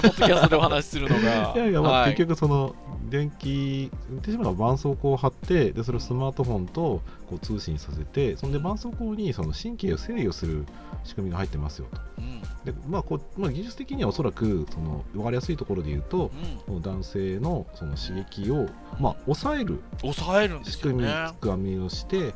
[0.03, 1.53] ポッドキャストでお話しするのが。
[1.55, 2.11] いやいや、まあ、はい。
[2.15, 2.75] 結局その
[3.15, 7.01] 電気言ってしまえば絆創膏を貼ってでそれをスマートフォンと
[7.31, 10.67] こう通信させてそんで絆創膏にその神経を制御する
[11.05, 12.01] 仕組みが入ってますよと。
[12.19, 12.41] うん。
[12.65, 16.33] で、まあこうまあ、技術的にはおそらくその分かりやすいところで言うと
[16.69, 16.83] うん。
[16.83, 22.33] 男性のその刺激を、まあ、抑える抑える仕組みね、仕組みをしてうん。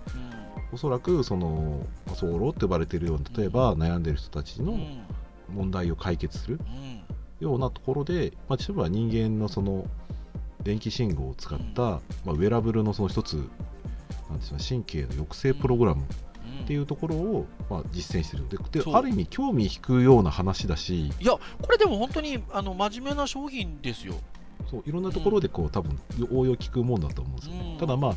[0.75, 5.01] おそらくその早漏って呼ばれているような例えば悩んでる人たちのうん。
[5.49, 7.45] 問題を解決するうん。
[7.45, 9.87] ようなところで、まあ、例えば人間のその
[10.63, 13.35] 電気信号を使った、まあ、ウェラブルのその一つ
[14.29, 16.05] なんですか神経の抑制プログラム
[16.59, 16.65] うん。
[16.65, 18.49] っていうところを、まあ、実践してる。
[18.49, 21.41] でである意味興味引くような話だしいやこ
[21.71, 24.15] れでも本当にあの真面目な商品ですよ。
[24.71, 25.99] そういろんなところでこう多分
[26.31, 27.79] 応用聞くもんだと思うんですよね、うん。
[27.79, 28.15] ただまあ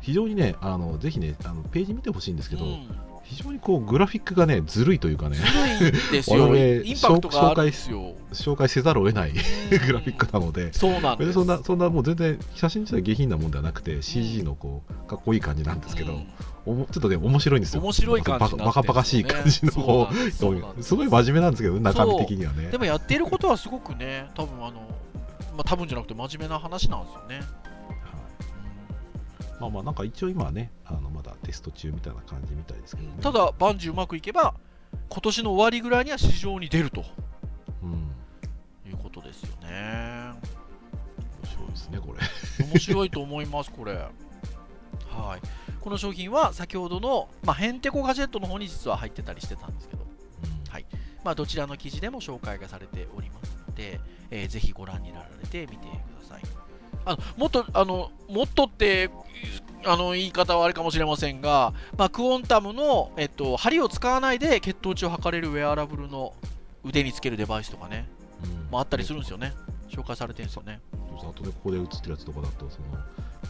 [0.00, 5.36] 非常にねあのぜひねあのページ見てほしいんですけど、うん非常にこうグラフィックがねずるいというかね。
[5.36, 6.54] ずるい んですよ。
[6.82, 6.92] イ
[8.32, 9.32] 紹介せざるを得ない
[9.86, 16.26] グラフィックなので、そうなんそんなそんなもう全然写真自体下品なもんではなくて CG のこうかっこいい感じなんですけど、うん。
[16.64, 17.82] おもちょっとね面白いんですよ。
[17.82, 18.50] 面白い感じね。
[18.50, 22.70] バカバカバカしい感じのこそうすごい真面目なんですけど中身的にはね。
[22.70, 24.80] でもやっていることはすごくね多分あの
[25.54, 27.67] まあ多分じゃなくて真面目な話なんですよね、はい
[29.60, 33.14] まあまあなんか一応今はねあのまだテスト中みたいな感じみたいですけどね。
[33.20, 34.54] ただバンジーうまくいけば
[35.08, 37.04] 今年の終わりぐらいには市場に出ると。
[37.82, 38.10] うん。
[38.88, 40.32] いうことですよね。
[41.42, 42.66] 面白いですねこれ。
[42.66, 43.94] 面白いと思いますこれ。
[43.94, 45.40] はい。
[45.80, 50.06] この商品は先ほどの、まあ、ヘンテコガジェットの方に実は入ってたりしてたんですけど。
[50.68, 50.86] はい。
[51.24, 56.17] まあ、どちらの記事でも紹介がされておりますので、えーぜひご覧になられてみてください。
[57.08, 59.10] あのもっとあのもっとって
[59.84, 66.34] あの言い方はあれかもしれませんが、まあ、クオンタムの、えっと、針を使わないで血糖値を測れるウェアラブルの
[66.84, 68.08] 腕につけるデバイスとかね、
[68.44, 69.54] うんまあ、あったりするんですよね。
[69.88, 70.80] 紹介されてるんですよね。
[71.16, 72.86] あとねここで映ってるやつとかだとその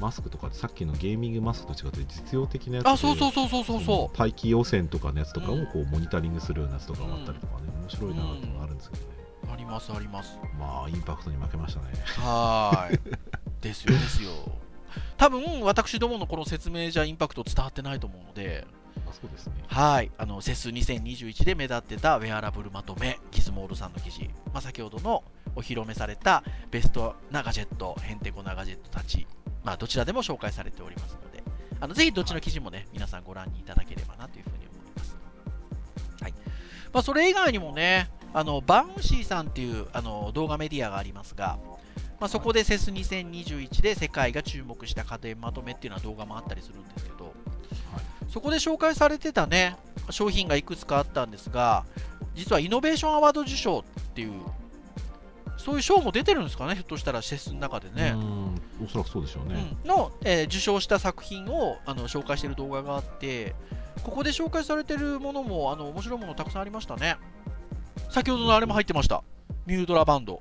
[0.00, 9.08] マスクとかさっきのゲーミングマスクと違って実用的なやつであ、そうそうそうそうそうそ大気汚染とかのやつとかうんをこうモニタリングするようなやつとかもあったりとかね、面白いなっていうのがあるんですけどね、
[9.48, 9.52] う。
[9.52, 10.38] ありますあります。
[10.58, 13.00] まあインパクトに負けましたねはーい。
[13.60, 14.30] ですよですよ。
[15.16, 18.66] 多分私どものこの説明じゃインパクト伝わってないと思うので、
[19.06, 19.54] あそうですね。
[19.66, 25.24] はい、あのセス2021で目立ってたウェアラブルまとめ、ギズモールさんの記事、まあ、先ほどの
[25.56, 29.26] お披露目されたベストなガジェット、ヘンテコなガジェットたち、
[29.64, 31.42] まあ、どちらでも紹介されておりますので、
[31.80, 35.16] あのぜひどっちの記事もね、皆さんご覧にいただければなというふうに思います。
[36.22, 36.34] はい。
[36.92, 41.58] まあ、それ以外にもね、あのバウンシーさんっていうあの動画メディアがありますが、
[42.20, 47.32] まあ、そこでセス2021で世界が注目した家電まとめっていうような動画もあったりするんですけど、
[48.28, 49.76] そこで紹介されてたね
[50.10, 51.84] 商品がいくつかあったんですが
[52.34, 53.82] 実はイノベーションアワード受賞っ
[54.14, 54.32] ていう
[55.56, 58.54] そういう賞も出てるんですかねひょっとしたらセスの中でね、うん
[58.84, 63.54] おそらくそうでしょうね、うんの、えー受賞した作品をあの紹介している動画があって
[64.02, 67.16] ここで紹介されてるものもあの面白いものたくさんありましたね。
[68.10, 69.24] 先ほどのあれも入ってました。
[69.66, 70.40] ミュードラバンド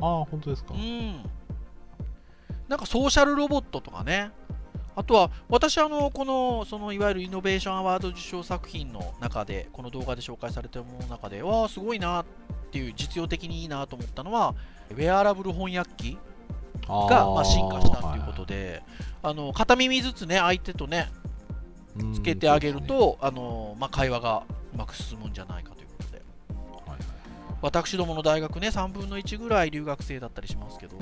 [0.00, 1.22] ああ本当ですか、うん。
[2.68, 4.30] なんかソーシャルロボットとかね。
[4.94, 12.26] あとは私あのこのそのいわゆるイノベーションアワード受賞作品の中でこの動画で紹介されてるものの中でわあすごいなっ
[12.72, 14.56] ていう実用的にいいなと思ったのは
[14.90, 16.18] ウェアラブル翻訳機
[16.88, 18.82] がまあ進化したっていうことで
[19.22, 21.12] あの片耳ずつね相手とね
[21.94, 25.74] でつけてあげると、あのまあ、会話がうまく進むんじゃないか
[27.62, 30.96] 私どもの大学ね3分の1ぐらい留学生だったりしますけど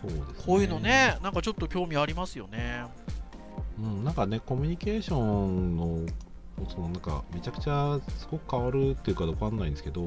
[0.00, 2.84] そうですねこういうのね、なんかちょっと興味ありますよね。
[3.78, 6.06] うん、なんかね、コミュニケーションの、
[6.68, 10.06] そのなんか、めちゃくちゃすごく変わるっていうか、わかんないんですけど、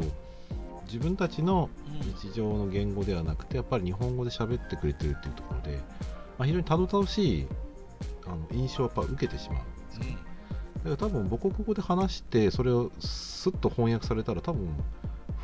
[0.86, 5.78] 自分たちのうん日常の言語ではなくて、やっぱり日本語で喋ってくれてるっていうところで、
[6.38, 7.48] まあ、非常にたどたどしい
[8.26, 10.18] あの印象をやっぱ受けてしまうんですよね。
[10.78, 14.68] だから多分母国語で話して、それをスッと翻訳されたら、多分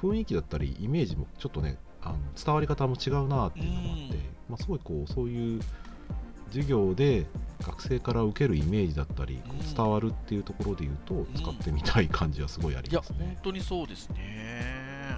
[0.01, 5.61] 雰囲気だったり、イメージもちょっとね、あの伝わり方も違うなっていうのがあって、うんまあ、すごいこう、そういう
[6.49, 7.25] 授業で
[7.61, 13.25] 学生から受けるイメージだったり、こううん伝わるっていうところで言うと、使ってみたい感じはすごいありいや、ますね。
[13.25, 15.17] 本当にそうですね。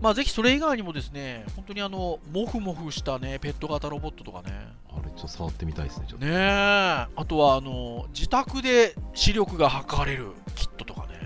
[0.00, 6.26] まあ、ぜひそれ以外にもですね、本当にあの、モフモフしたね、ペット型ロボットとかね、あれ、ちょっと触ってみたいですね、ちょっと。
[6.26, 11.20] ねえ、あとはあの、自宅で視力が測れるキットとかね。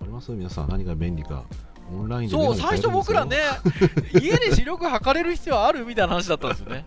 [0.00, 0.30] あります？
[0.30, 1.42] 皆さん、何が便利か。
[1.92, 3.36] オンラインでそう、最初僕らね、
[4.14, 6.84] 家で視力測れる必要あるみたいな話だったんですよね。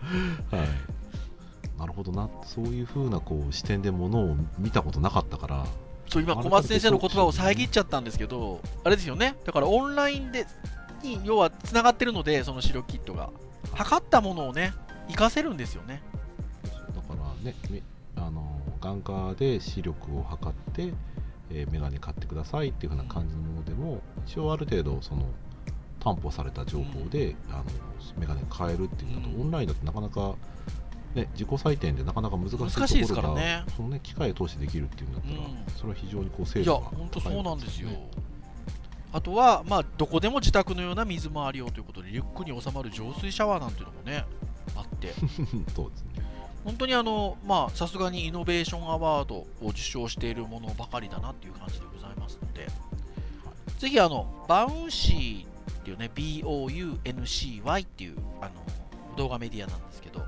[0.52, 0.68] はい。
[1.80, 5.66] なるほどな、そういう風なこう視点でものを見たことなかったから、
[6.08, 10.48] そう、今、小松先生の言葉を遮っちゃったんですけど、あれですよね、だからオンラインで、
[11.04, 13.30] に要はつながってるので、その視力キットが。
[13.74, 14.74] 測ったものをね、
[15.08, 16.02] 活かせるんですよね。
[16.64, 17.82] だからね、め
[18.16, 20.94] あの眼科で視力を測って、
[21.52, 25.26] えー、メガネ買ってくださいっていう風な感じのものでも、一応ある程度その
[26.00, 27.64] 担保された情報で、あの
[28.18, 29.42] メガネ買えるっていうのと、うん。
[29.42, 30.36] オンラインだとなかなか、
[31.16, 33.64] ね、自己採点でなかなか難しいところが難しいですからね。
[33.76, 35.58] そのね、機械を通してできるっていうんだったら、うん。
[35.76, 37.90] それは非常にこう精いや、度が高い本当そうなんですよ。
[37.90, 38.10] ね。
[39.12, 44.24] あとは、まあ、どこでも自宅のような水回りをということで、リュックに収まる浄水シャワーなんていうのもね、
[44.76, 45.14] あって、
[45.76, 46.19] そうですね。
[46.64, 52.68] 本当にあの、まあ、さすがにイノベーションアワードを受賞しているものばかりだなっていう感じでございますので、
[53.78, 58.52] ぜひあの、バウンシーっていうね、BOUNCY っていうあの
[59.16, 60.22] 動画メディアなんですけど、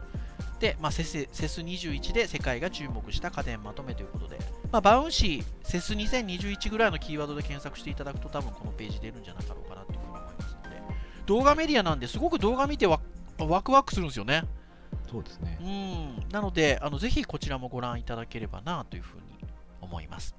[0.59, 4.37] で、まあ、セスセス21で世界が注目した家電まとめということで、
[4.71, 10.81] まあ、バウンシー、セス2021ぐらいのキーワードで検索していただくと多分このページ出るんじゃなかろうかなというふうに思いますので、
[11.25, 12.99] 動画メディアなんですごく動画見てワ
[13.39, 14.43] ワクワクするんですよね。
[15.09, 15.57] そうですね。
[15.61, 19.23] うん、なのであの、ぜひこちらもご覧いただければなというふうに
[19.81, 20.35] 思います。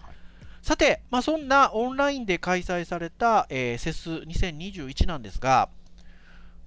[0.00, 0.14] はい
[0.62, 5.70] さて、まあ、そんなオンラインで開催された、えー、セス2021なんですが、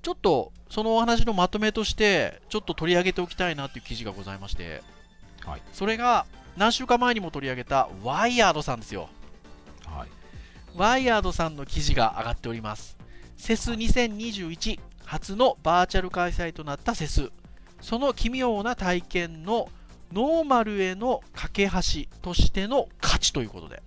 [0.02, 4.82] ちょっとそのお話のまとめとして、ちょっと取り上げておきたいなという記事がございまして、
[5.46, 5.62] はい。
[5.72, 6.26] それが
[6.58, 9.10] 何週間前にも取り上げたワイヤードさんですよ。
[9.86, 10.10] はい。
[10.76, 12.98] ワイヤードさんの記事が上がっております。
[13.38, 14.80] セス2021
[15.14, 17.30] 初のバーチャル開催となったセス。
[17.82, 19.70] その奇妙な体験の
[20.12, 23.84] ノーマルへの架け橋としての価値ということで。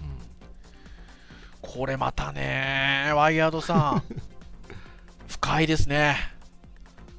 [0.00, 0.08] うん
[1.60, 4.02] これまたね、ワイヤードさん、
[5.28, 6.16] 深いですね。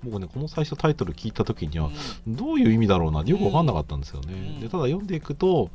[0.04, 1.91] 僕ね、この最初タイトル聞いたときには、
[2.27, 4.34] うんどういう意味だろうなってよく分かんなかったんですよね。
[4.34, 5.69] うんでただ読んでいくと、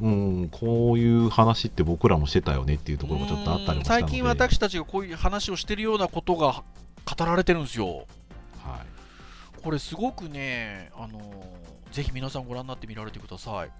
[0.00, 6.62] うん、こういう話って僕らもしてたよねっていうところがちょっとあったりもしたので最近私たちがこういう話をしてるようなことが
[7.04, 8.06] 語られてるんですよ。
[8.58, 11.20] はい、これすごくね、あの
[11.92, 13.70] ぜひ皆さんご覧になってみられてください。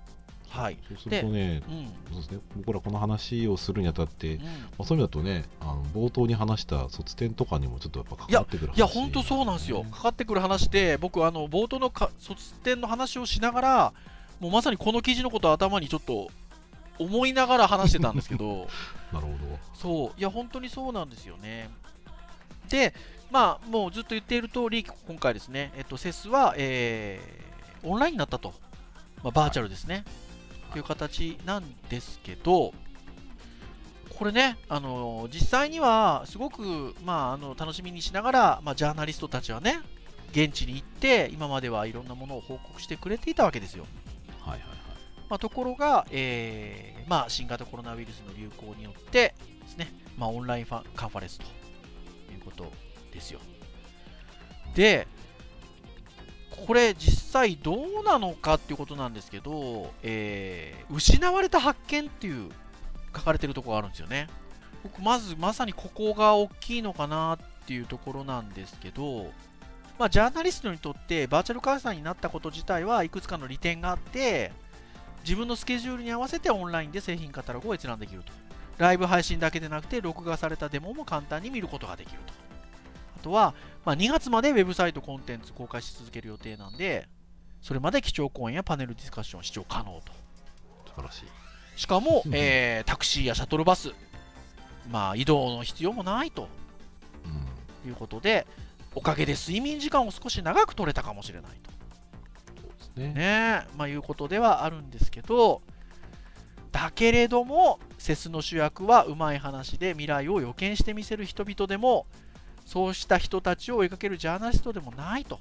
[0.49, 0.79] はい。
[0.89, 1.87] そうするとねうん。
[2.13, 4.49] そうですね、僕らこの話をするにあたって、うんま
[4.81, 9.85] あ、そういう意味だとねあの冒頭に話した卒展とかにもちょっとやっぱ関わってくる話いや、本当そうなんですよ。
[9.91, 13.93] かかってくる話で、僕、あの冒頭のか卒展の話をしながら、
[14.41, 16.29] もうまさにこの記事のことを頭にちょっと
[16.99, 18.69] 思いながら話してたんですけど、
[19.13, 21.71] なるほそう、いや、本当にそうなんですよね。
[22.69, 22.95] で、
[23.31, 27.47] まあ、もうずっと言っている通り、今回ですね、えっと、セスは、えー
[27.87, 28.53] オンラインになったと、
[29.23, 30.05] まあ、バーチャルですね、
[30.73, 32.75] という形なんですけど、
[34.19, 39.79] これね、あの実際にはすごく、まあ、あの楽しみにしながら、まあ、ジャーナリストたちはね、
[40.33, 43.87] 現地に行って、今まではいろんなものを報告してくれていたわけですよ。
[45.29, 51.45] まあ、ところが、えーまあ、新型コロナウイルスの流行によってですね、まあ、オンラインファカンファレンスと
[52.33, 52.71] いうこと
[53.13, 53.41] ですよ。
[54.75, 55.09] で、
[56.67, 62.51] これ実際どうなのかっていうことなんですけど、えー失われた発見っていう
[63.15, 64.29] 書かれてるところがあるんですよね。
[64.83, 69.33] 僕まずまさにここが大きいのかなっていうところなんですけど、
[69.99, 74.53] まあ、ジャーナリストにとってバーチャル開催になったこと自体はいくつかの利点があって、
[75.27, 78.33] 自分のスケジュールに合わせてオンラインで製品カタログを閲覧できると。
[78.79, 82.33] ライブ配信だけでなくて、録画されたデモも簡単に見ることができると。
[83.19, 83.53] あとは、
[83.85, 87.09] まあ、2月までウェブサイトコンテンツ公開し続ける予定なんで、
[87.61, 90.13] それまで貴重講演やパネルディスカッション視聴可能と。
[90.87, 91.25] 素晴らしい。
[91.81, 93.93] しかもう、ん えータクシーやシャトルバス、
[94.89, 96.49] まあ、移動の必要もないと
[97.85, 97.91] うん。
[97.91, 98.47] いうことで、
[98.95, 101.76] おかげで睡眠時間を少し長く取れたかもしれないと。
[102.97, 105.63] ねねまあ、いうことではあるんですけど、
[106.73, 112.07] だけれども、セスの主役はうまい話で未来を予見してみせる人々でも、
[112.65, 115.41] そうした人たちを追いかけるジャーナリストでもないと。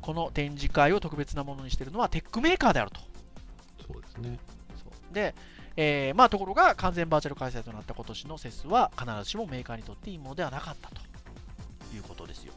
[0.00, 3.00] この展示会を特別なものにしているのはテックメーカーであると。
[3.86, 4.38] そうですね
[4.76, 5.34] そうで、
[5.76, 11.00] えーまあ、ところが完全バーチャル開催となった今年のセスは必ずしもメーカーにとっていいものではなかったと
[11.94, 12.52] いうことですよ。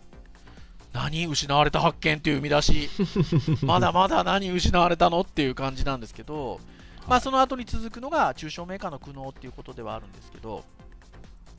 [0.94, 2.90] 何失われた発見っていう見出し、
[3.62, 6.60] まだまだ何失われたのっていう感じなんですけど、
[7.08, 10.64] まあ、その後に続くのが中小メーカーの苦悩っていうことではあるんですけど、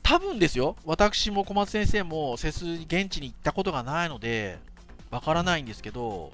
[0.03, 4.59] 多分ですよ、私も小松先生もセス現地に行ったことがないので、
[5.09, 6.31] わからないんですけど、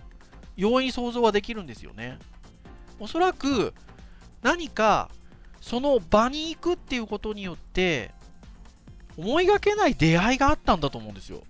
[0.55, 2.17] 容易に想像はできるんですよね。
[2.99, 3.73] おそらく
[4.41, 5.09] 何か
[5.61, 8.11] その場に行くっていうことによって
[9.17, 11.41] 思いがけない出会いがあったんだと思うんですよ。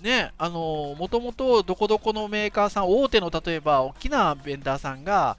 [0.00, 5.36] ね、あのもともとどこどこのメーカーさん、大手の例えば大きなベンダーさんが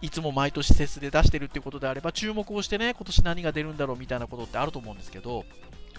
[0.00, 5.38] いつも毎年セスで出してるっていうことであれば注目をしてね、今年何が出るんだろうみたいなことってあると思うんですけど、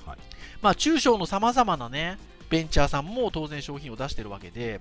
[0.06, 0.18] はい
[0.62, 2.18] まあ中小のさまざまなね、
[2.50, 4.80] ベンチャーさんも当然商品を出してるわけで、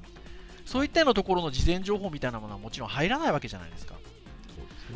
[0.64, 3.94] そういったようなところの事前情報みたいなものはもちろん入らないわけじゃないですか。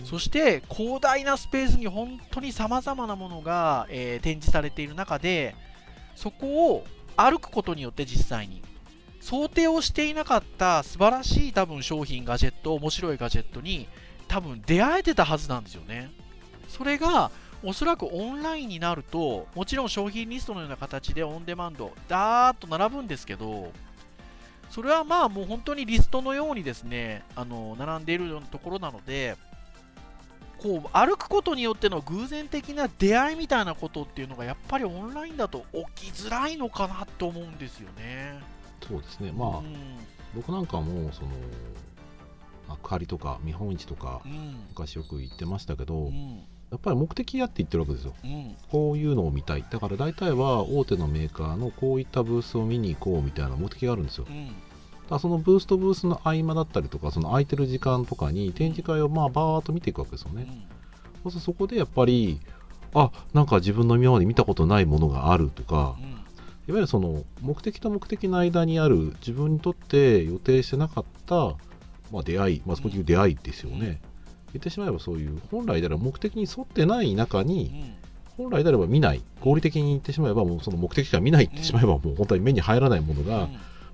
[0.05, 5.55] そして広大なスペースに本当にさまざまなものが、えー展示されている中で
[6.15, 6.85] そこを
[7.17, 8.63] 歩くことによって実際に。
[9.21, 13.87] 想定をしていなかった素晴らしい多分商品ガジェット面白いガジェットに
[14.27, 16.11] 多分出会えてたはずなんですよね。
[16.69, 17.31] それが
[17.65, 23.71] おそらくオンラインになるともちろん商品リストのような形でオンデマンドダーッと並ぶんですけど
[24.71, 29.37] それはまあもう本当にリストのようにですねあの並んでいるようなところなので
[30.63, 35.65] こう歩くことによっての偶然的な出会いみたいなことっていうのがやっぱりオンラインだと
[35.97, 38.41] 起きづらいのかなと思うんですよね。
[38.87, 39.33] そうですね。
[39.33, 39.75] まあ、うん。
[40.35, 41.31] 僕なんかもその
[42.69, 44.65] 幕張とか見本市とかうん。
[44.69, 46.45] 昔よく行ってましたけど、うん。
[46.71, 48.15] やっぱり目的やって言ってるわけですよ。
[48.23, 48.57] うん。
[48.71, 49.65] こういうのを見たい。
[49.69, 54.27] だから大体は大手のメーカーのこういったブースを見に行こうみたいな目的があるんですよ
[55.13, 60.47] うんだからそのブースとブースの合間だったりとかその空いてる時間とかに展示会をまあバーっと見ていくわけですよね、
[61.23, 62.41] そうするとそこでやっぱり
[62.95, 66.23] あなんか自分の今まで見たことないものがあるとかうん。
[66.69, 71.57] いわゆるその目的と目的の間にある自分にとって予定してなかった、
[72.13, 74.01] まあ、出会い、まあ、そこでいう出会いですよね、
[74.53, 77.95] 言ってしまえばそういう本来であれば目的に沿ってない中うにん。
[78.39, 79.23] 本来であれば見ない。
[79.41, 83.49] 合理的に言ってしまえばもうその目的しか見ないって言ってしまえばもう本当に目に入らないものが、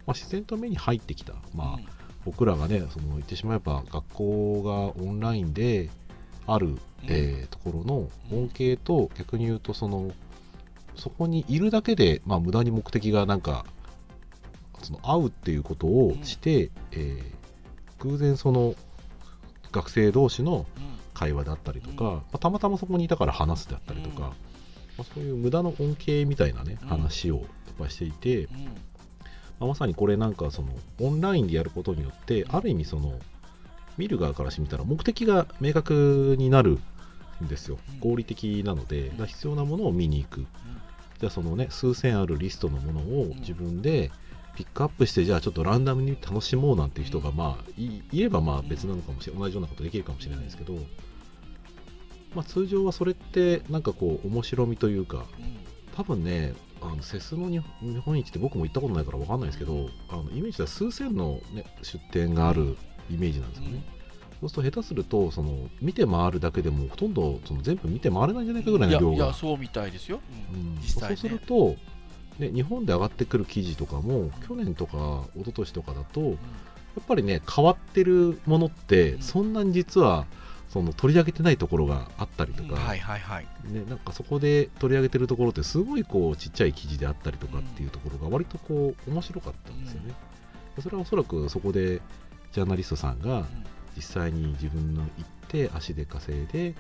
[0.09, 1.79] まあ、自然と目に入ってきた、まあ、
[2.25, 5.91] 僕らがねその言ってしまえば学校がオンラインで
[6.47, 10.11] ある、えーところの恩恵と逆に言うとその
[10.97, 13.67] そこにいるだけで、まあ、無駄に目的がなんか
[14.83, 17.39] その会うっていうことをして、えー
[18.01, 18.77] 偶然その
[19.73, 20.99] 学生同士のうん。
[21.15, 22.15] 会話だったりとか、うん。
[22.15, 24.21] まあたまたまそこにいたから話すだったりとか、うん。
[24.21, 24.35] ま
[25.01, 26.89] あ、そういう無駄の恩恵みたいなねうん。
[26.89, 27.47] 話をやっ
[27.77, 28.69] ぱしていて、うん
[29.61, 30.69] まあまさにこれなんかその
[31.01, 33.19] オンラインでやることによってある意味その
[33.97, 36.79] 見る側からしてみたら目的が明確になる
[37.43, 37.79] んですよ。
[38.03, 38.11] うん。
[38.11, 40.47] 合理的なので必要なものを見に行く。
[41.19, 43.29] じゃあそのね数千あるリストのものをん。
[43.41, 44.11] 自分で
[44.59, 50.75] ピックアップしてじゃあちょっとランダムに楽しもうなんていう人がまあいいればまあ別なのかもしれない同じようなことできるかもしれないですけど、
[52.35, 55.27] まあ、通常はそれってなんかこう面白みというか
[55.97, 62.77] 多分ねあのセスの日本日本一って僕も行ったことないから分かんないですけどあのイメージでは数千の、ね、出店がある
[63.11, 63.83] イメージなんですよね、
[64.41, 70.21] そうすると下手するとその見て回るだけでもほとんどその全部見て回れないんじゃないかぐらいの量いやいやがそうみたいですよ、
[70.55, 70.75] うん。
[70.77, 70.83] ね。
[70.87, 71.77] そうすると、
[72.39, 76.33] ね、日本で上がってくる記事とかも去年とか一昨年とかだとや
[77.01, 79.23] っぱりね変わってるものってうん。
[79.23, 80.27] そんなに実は
[80.69, 90.15] その取り上げてないところがあったりとか、うんはいはいはいね、なんかそこで取り上げてるところってすごいこうちっちゃい記事であったりとかっていうところが割とこう面白かったんですよね。
[90.77, 92.03] でそれはおそらくそこで
[92.53, 93.47] ジャーナリストさんが
[93.97, 95.11] 実際に自分の行っ
[95.49, 96.75] て足で稼いで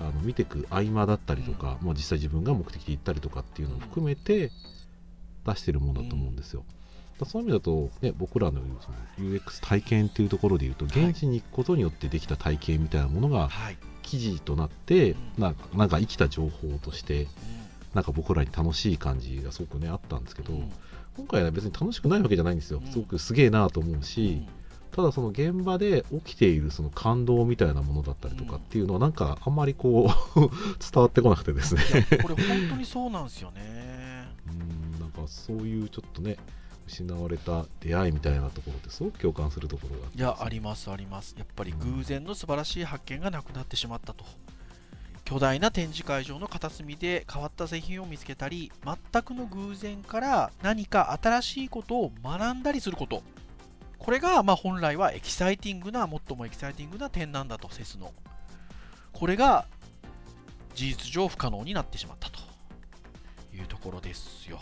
[0.00, 4.50] あの見ていく合間だったりとか、もう実際自分が目的で行ったりとかっていうのを含めて
[5.46, 6.60] 出してるものだと思うんですよ。
[6.60, 6.83] だから
[7.24, 8.90] そういう意味だと、ね、僕らのそ
[9.22, 11.10] の UX 体験っていうところで言うとはい。
[11.10, 15.42] 現地に行くことによってできた体験みたいなものがはい、記事となってうん。
[15.42, 17.28] なんかなんか生きた情報としてう
[17.94, 20.52] なんか僕らに楽しい感じがすごくねあったんですけど、
[21.16, 22.82] 今回は別に楽しくないわけじゃないんですよ。
[22.84, 22.90] うん。
[22.90, 24.42] すごくすげえなと思うし、
[24.90, 30.40] ただその現場で起きているその感動みたいなものだったりとかっていうのはなんかあんまりこう
[30.78, 31.82] 伝わってこなくてですね。
[32.22, 34.28] これ本当にそうなんですよね。
[34.48, 36.36] うんなんかあ、そういうちょっとね
[36.86, 41.34] 失われた出会いみたいなところってすごく共感するところがいやありますあります。
[41.38, 44.24] やっぱり偶然の素晴らしい発見がなくなってしまったと。
[45.24, 53.22] 巨大な展示会場の片隅で変わった製品を見つけたり全くの偶然から何か新しいことを学んだりすること。
[53.98, 58.12] これがまあ本来はエキサイティングな最もエキサイティングな点なんだと CESの。
[59.12, 59.66] これが
[60.74, 62.40] 事実上不可能になってしまったと
[63.54, 64.60] いうところですよ。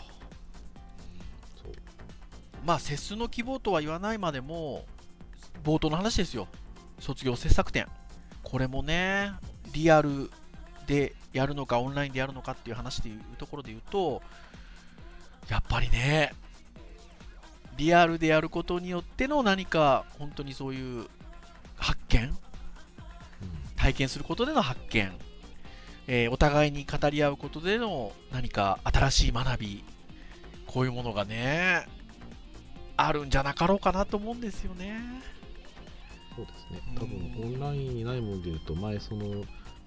[2.65, 4.85] まあ CESの希望とは言わないまでも
[5.63, 6.47] 冒頭の話ですよ。
[6.99, 7.87] 卒業制作展
[8.43, 9.31] これもね
[9.73, 10.29] リアル
[10.87, 14.21] でやるのかオンラインでやるのかっていう話でいうところで言うと
[15.49, 16.33] やっぱりね
[17.77, 21.07] リアルでやることによっての何か本当にそういう
[21.75, 22.33] 発見
[23.75, 25.11] 体験することでの発見、
[26.07, 29.83] えーお互いに語り合うことでの何か新しい学び
[30.67, 31.85] こういうものがね
[32.97, 34.99] あるんじゃなかろうかなと思うんですよね。
[36.35, 36.81] そうですね。
[36.95, 39.27] 多分オンラインにないもので言うと前その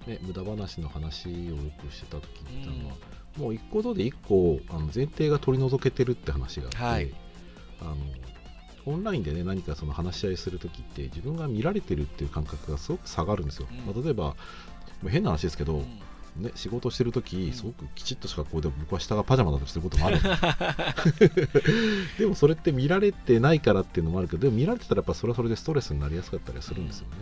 [0.05, 2.95] ね無駄話の話をよくしてた時に言ったのは、
[3.37, 7.13] もう一個で一個あの前提が取り除けてるって話があって、はい。
[7.81, 7.95] あの
[8.85, 13.77] オンラインでね何かその話し合いする時って自分が見られてるっていう感覚がすごく下がるんですよ、うん。
[13.85, 14.35] まあ、例えば
[15.03, 16.01] まあ変な話ですけど、うん
[16.37, 17.53] ね、仕事してる時、うん。
[17.53, 20.17] すごくきちっとした格好で僕は下がパジャマだとすることもある。
[20.17, 20.21] ん
[22.19, 27.15] でもそれって見られてないからっていうのもあるけどでも見られてたらやっぱそれはそれでストレスになりやすかったりはするんですよね、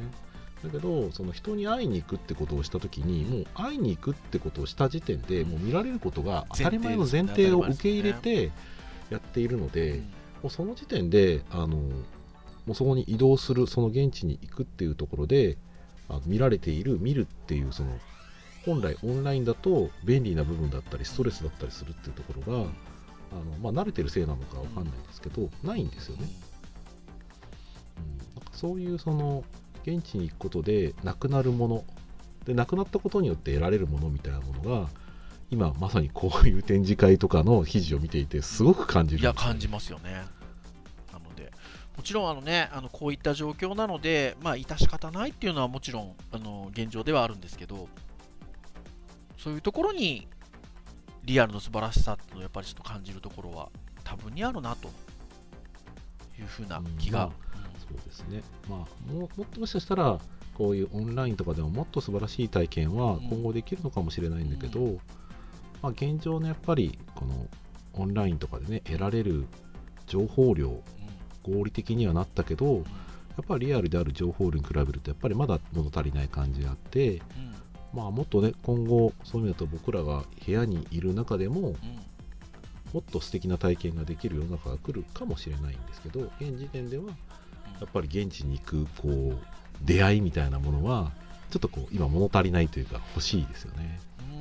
[0.63, 8.51] だけどその人に会いに行くってことをした時にもう会いに行くってことをした時点でもう見られることが当たり前の前提を受け入れて
[9.09, 10.01] やっているので、
[10.41, 11.93] もうその時点であのも
[12.70, 15.57] うそこに移動するその現地に行くっていうところで
[16.09, 17.91] あの見られている見るっていうその
[18.66, 22.70] 本来オンラインだと便利な部分だったりストレスだったりするっていうところが、
[23.32, 26.28] あのまあ、慣れてるせいなのかわかんないんですけど、ないんですよね、
[27.97, 29.43] うん、なんかそういうその
[29.86, 31.84] 現地に行くことでなくなるもの
[32.45, 34.89] でなくなったことによって得られるものみたいなものが
[35.51, 40.26] 今まさにこういう展示会とかの記事を見ていてすごく感じるんですよいや感じますよね。
[41.13, 41.51] なので
[41.95, 47.88] もちろんあのねあのこういった状況なのでまあ致し方ないっていうのはもちろんあの現状ではあるんですけど
[49.38, 50.28] そういうところに
[51.24, 53.70] リアルの素晴らしさっていうのをやっぱりちょっと感じるところは
[54.04, 54.90] 多分にあるなと。
[56.40, 57.32] いうふうな気が、うん
[57.88, 60.18] そうですね、まあ、ももっともしかしたら
[60.56, 64.98] こういうオンラインとかでももっと素晴らしい体験は今後できるのかもしれないんだけど、
[65.84, 67.48] まあ、現状のやっぱりこの
[67.94, 69.46] オンラインとかでね得られる
[70.08, 70.72] 情報量う
[71.52, 71.54] ん。
[71.54, 72.82] 合理的にはなったけどや
[73.44, 77.55] っぱりリアルである情報量に比べるとやっぱりまだ物足りない感じがあって、うん
[77.96, 81.76] まあ、もっとね今後そういう意味だと僕らが部屋にいる中でもうん
[82.93, 87.12] もっと素敵な体験ができる世の中が来るかもしれないんですけど現時点ではや
[87.86, 89.38] っぱり現地に行くこう
[89.82, 91.12] 出会いみたいなものは
[91.50, 94.00] ちょっとこう今物足りないというか欲しいですよね。
[94.32, 94.36] うん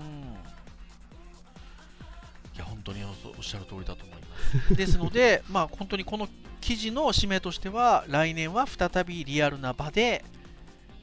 [2.54, 4.76] いや本当におおっしゃる通りだと思います。
[4.76, 6.28] ですので、 まあ、本当にこの
[6.60, 10.24] 記事の締めとしては、来年は再びリアルな場で、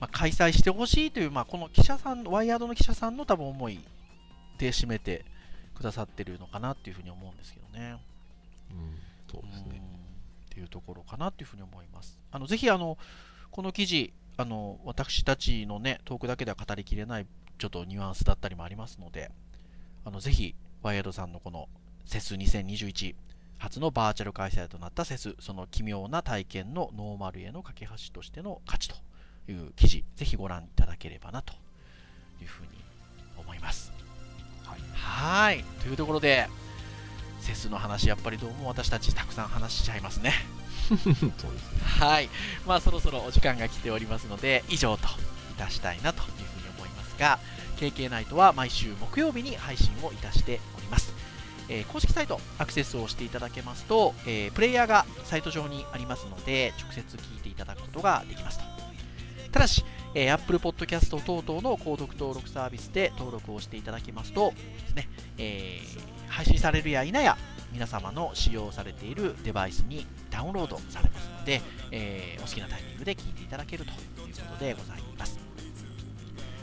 [0.01, 3.79] まあ、開催してほしいという、まあ、この記者さん、ワイヤードの記者さんの多分思い
[4.57, 5.23] で締めて
[5.75, 7.97] くださってるのかなっていうふうに思うんですけどね。
[8.71, 8.97] うん、
[9.31, 9.81] そうですね。
[9.85, 10.01] うん
[10.51, 12.19] っていうところかなというふうに思います。
[12.29, 12.97] あのぜひあの
[13.51, 17.25] この記事あの私たちのねトークだけでは語りきれない
[17.57, 19.31] ちょっとニュアンスだったりもありますので、
[20.03, 21.69] あのぜひワイヤードさんのこの
[22.05, 23.15] セス2021
[23.59, 28.95] 初のバーチャル開催となったセスその奇妙な体験のノーマルへの架け橋としての価値と
[29.47, 31.53] いう記事ぜひご覧いただければなと
[32.41, 32.69] いうふうに
[33.37, 33.91] 思います。
[34.63, 36.47] はいはいというところで
[37.41, 40.33] セスの話やっぱりどうも私たちたくさん話しちゃいますね。
[40.91, 41.29] そうですね。
[41.81, 42.29] はい、
[42.67, 47.39] まあそろそろお時間が来ておりますので、以上といたしたいなというふうに思いますが、
[47.77, 51.13] KK ナイトは毎週木曜日に配信をいたしております。
[51.69, 58.70] えー公式サイトアクセスをしていただけますと、えープレイヤーがサイト上にありますので、直接聞いていただくことができますと。
[59.51, 59.83] ただし、
[60.13, 67.37] えー Apple Podcast 等々の購読登録サービスで登録をしていただきますとですね、えー配信されるや否や
[67.73, 73.93] 皆様の使用されているデバイスにダウンロードされますので、えーお好きなタイミングで聞いていただけるとい
[74.31, 75.10] うことでございます。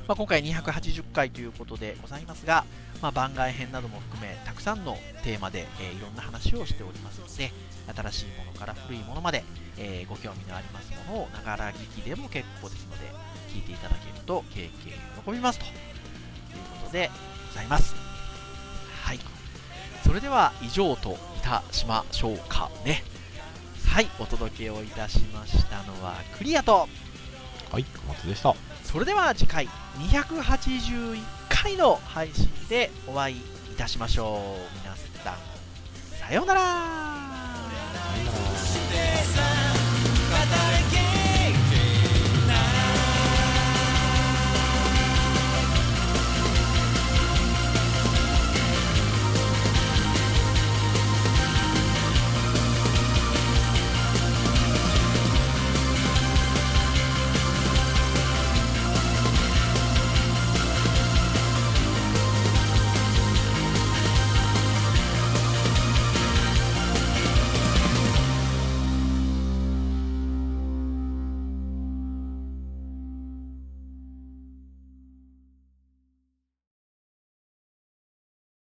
[0.09, 2.65] まあ、今回280回ということでございますが、
[3.03, 7.53] まあ、番外編なども含めたくさんのテーマで、えーいろんな話をしておりますので
[7.95, 9.45] 新しいものから古いものまで、
[9.77, 12.99] えーご興味のありますものをながら聞きでも結構ですので
[13.55, 14.71] 聞いていただけると経験
[15.25, 15.73] 喜びますという
[16.81, 17.11] ことで
[17.49, 17.95] ございます。
[19.03, 19.19] はい。
[20.05, 23.03] それでは以上といたしましょうかね
[23.87, 26.89] はいお届けをいたしましたのはクリアと
[27.71, 28.55] はい小松でした。
[28.83, 33.41] それでは次回281回の配信でお会いい
[33.77, 34.79] たしましょう。
[34.83, 35.37] 皆さん
[36.29, 36.61] さようなら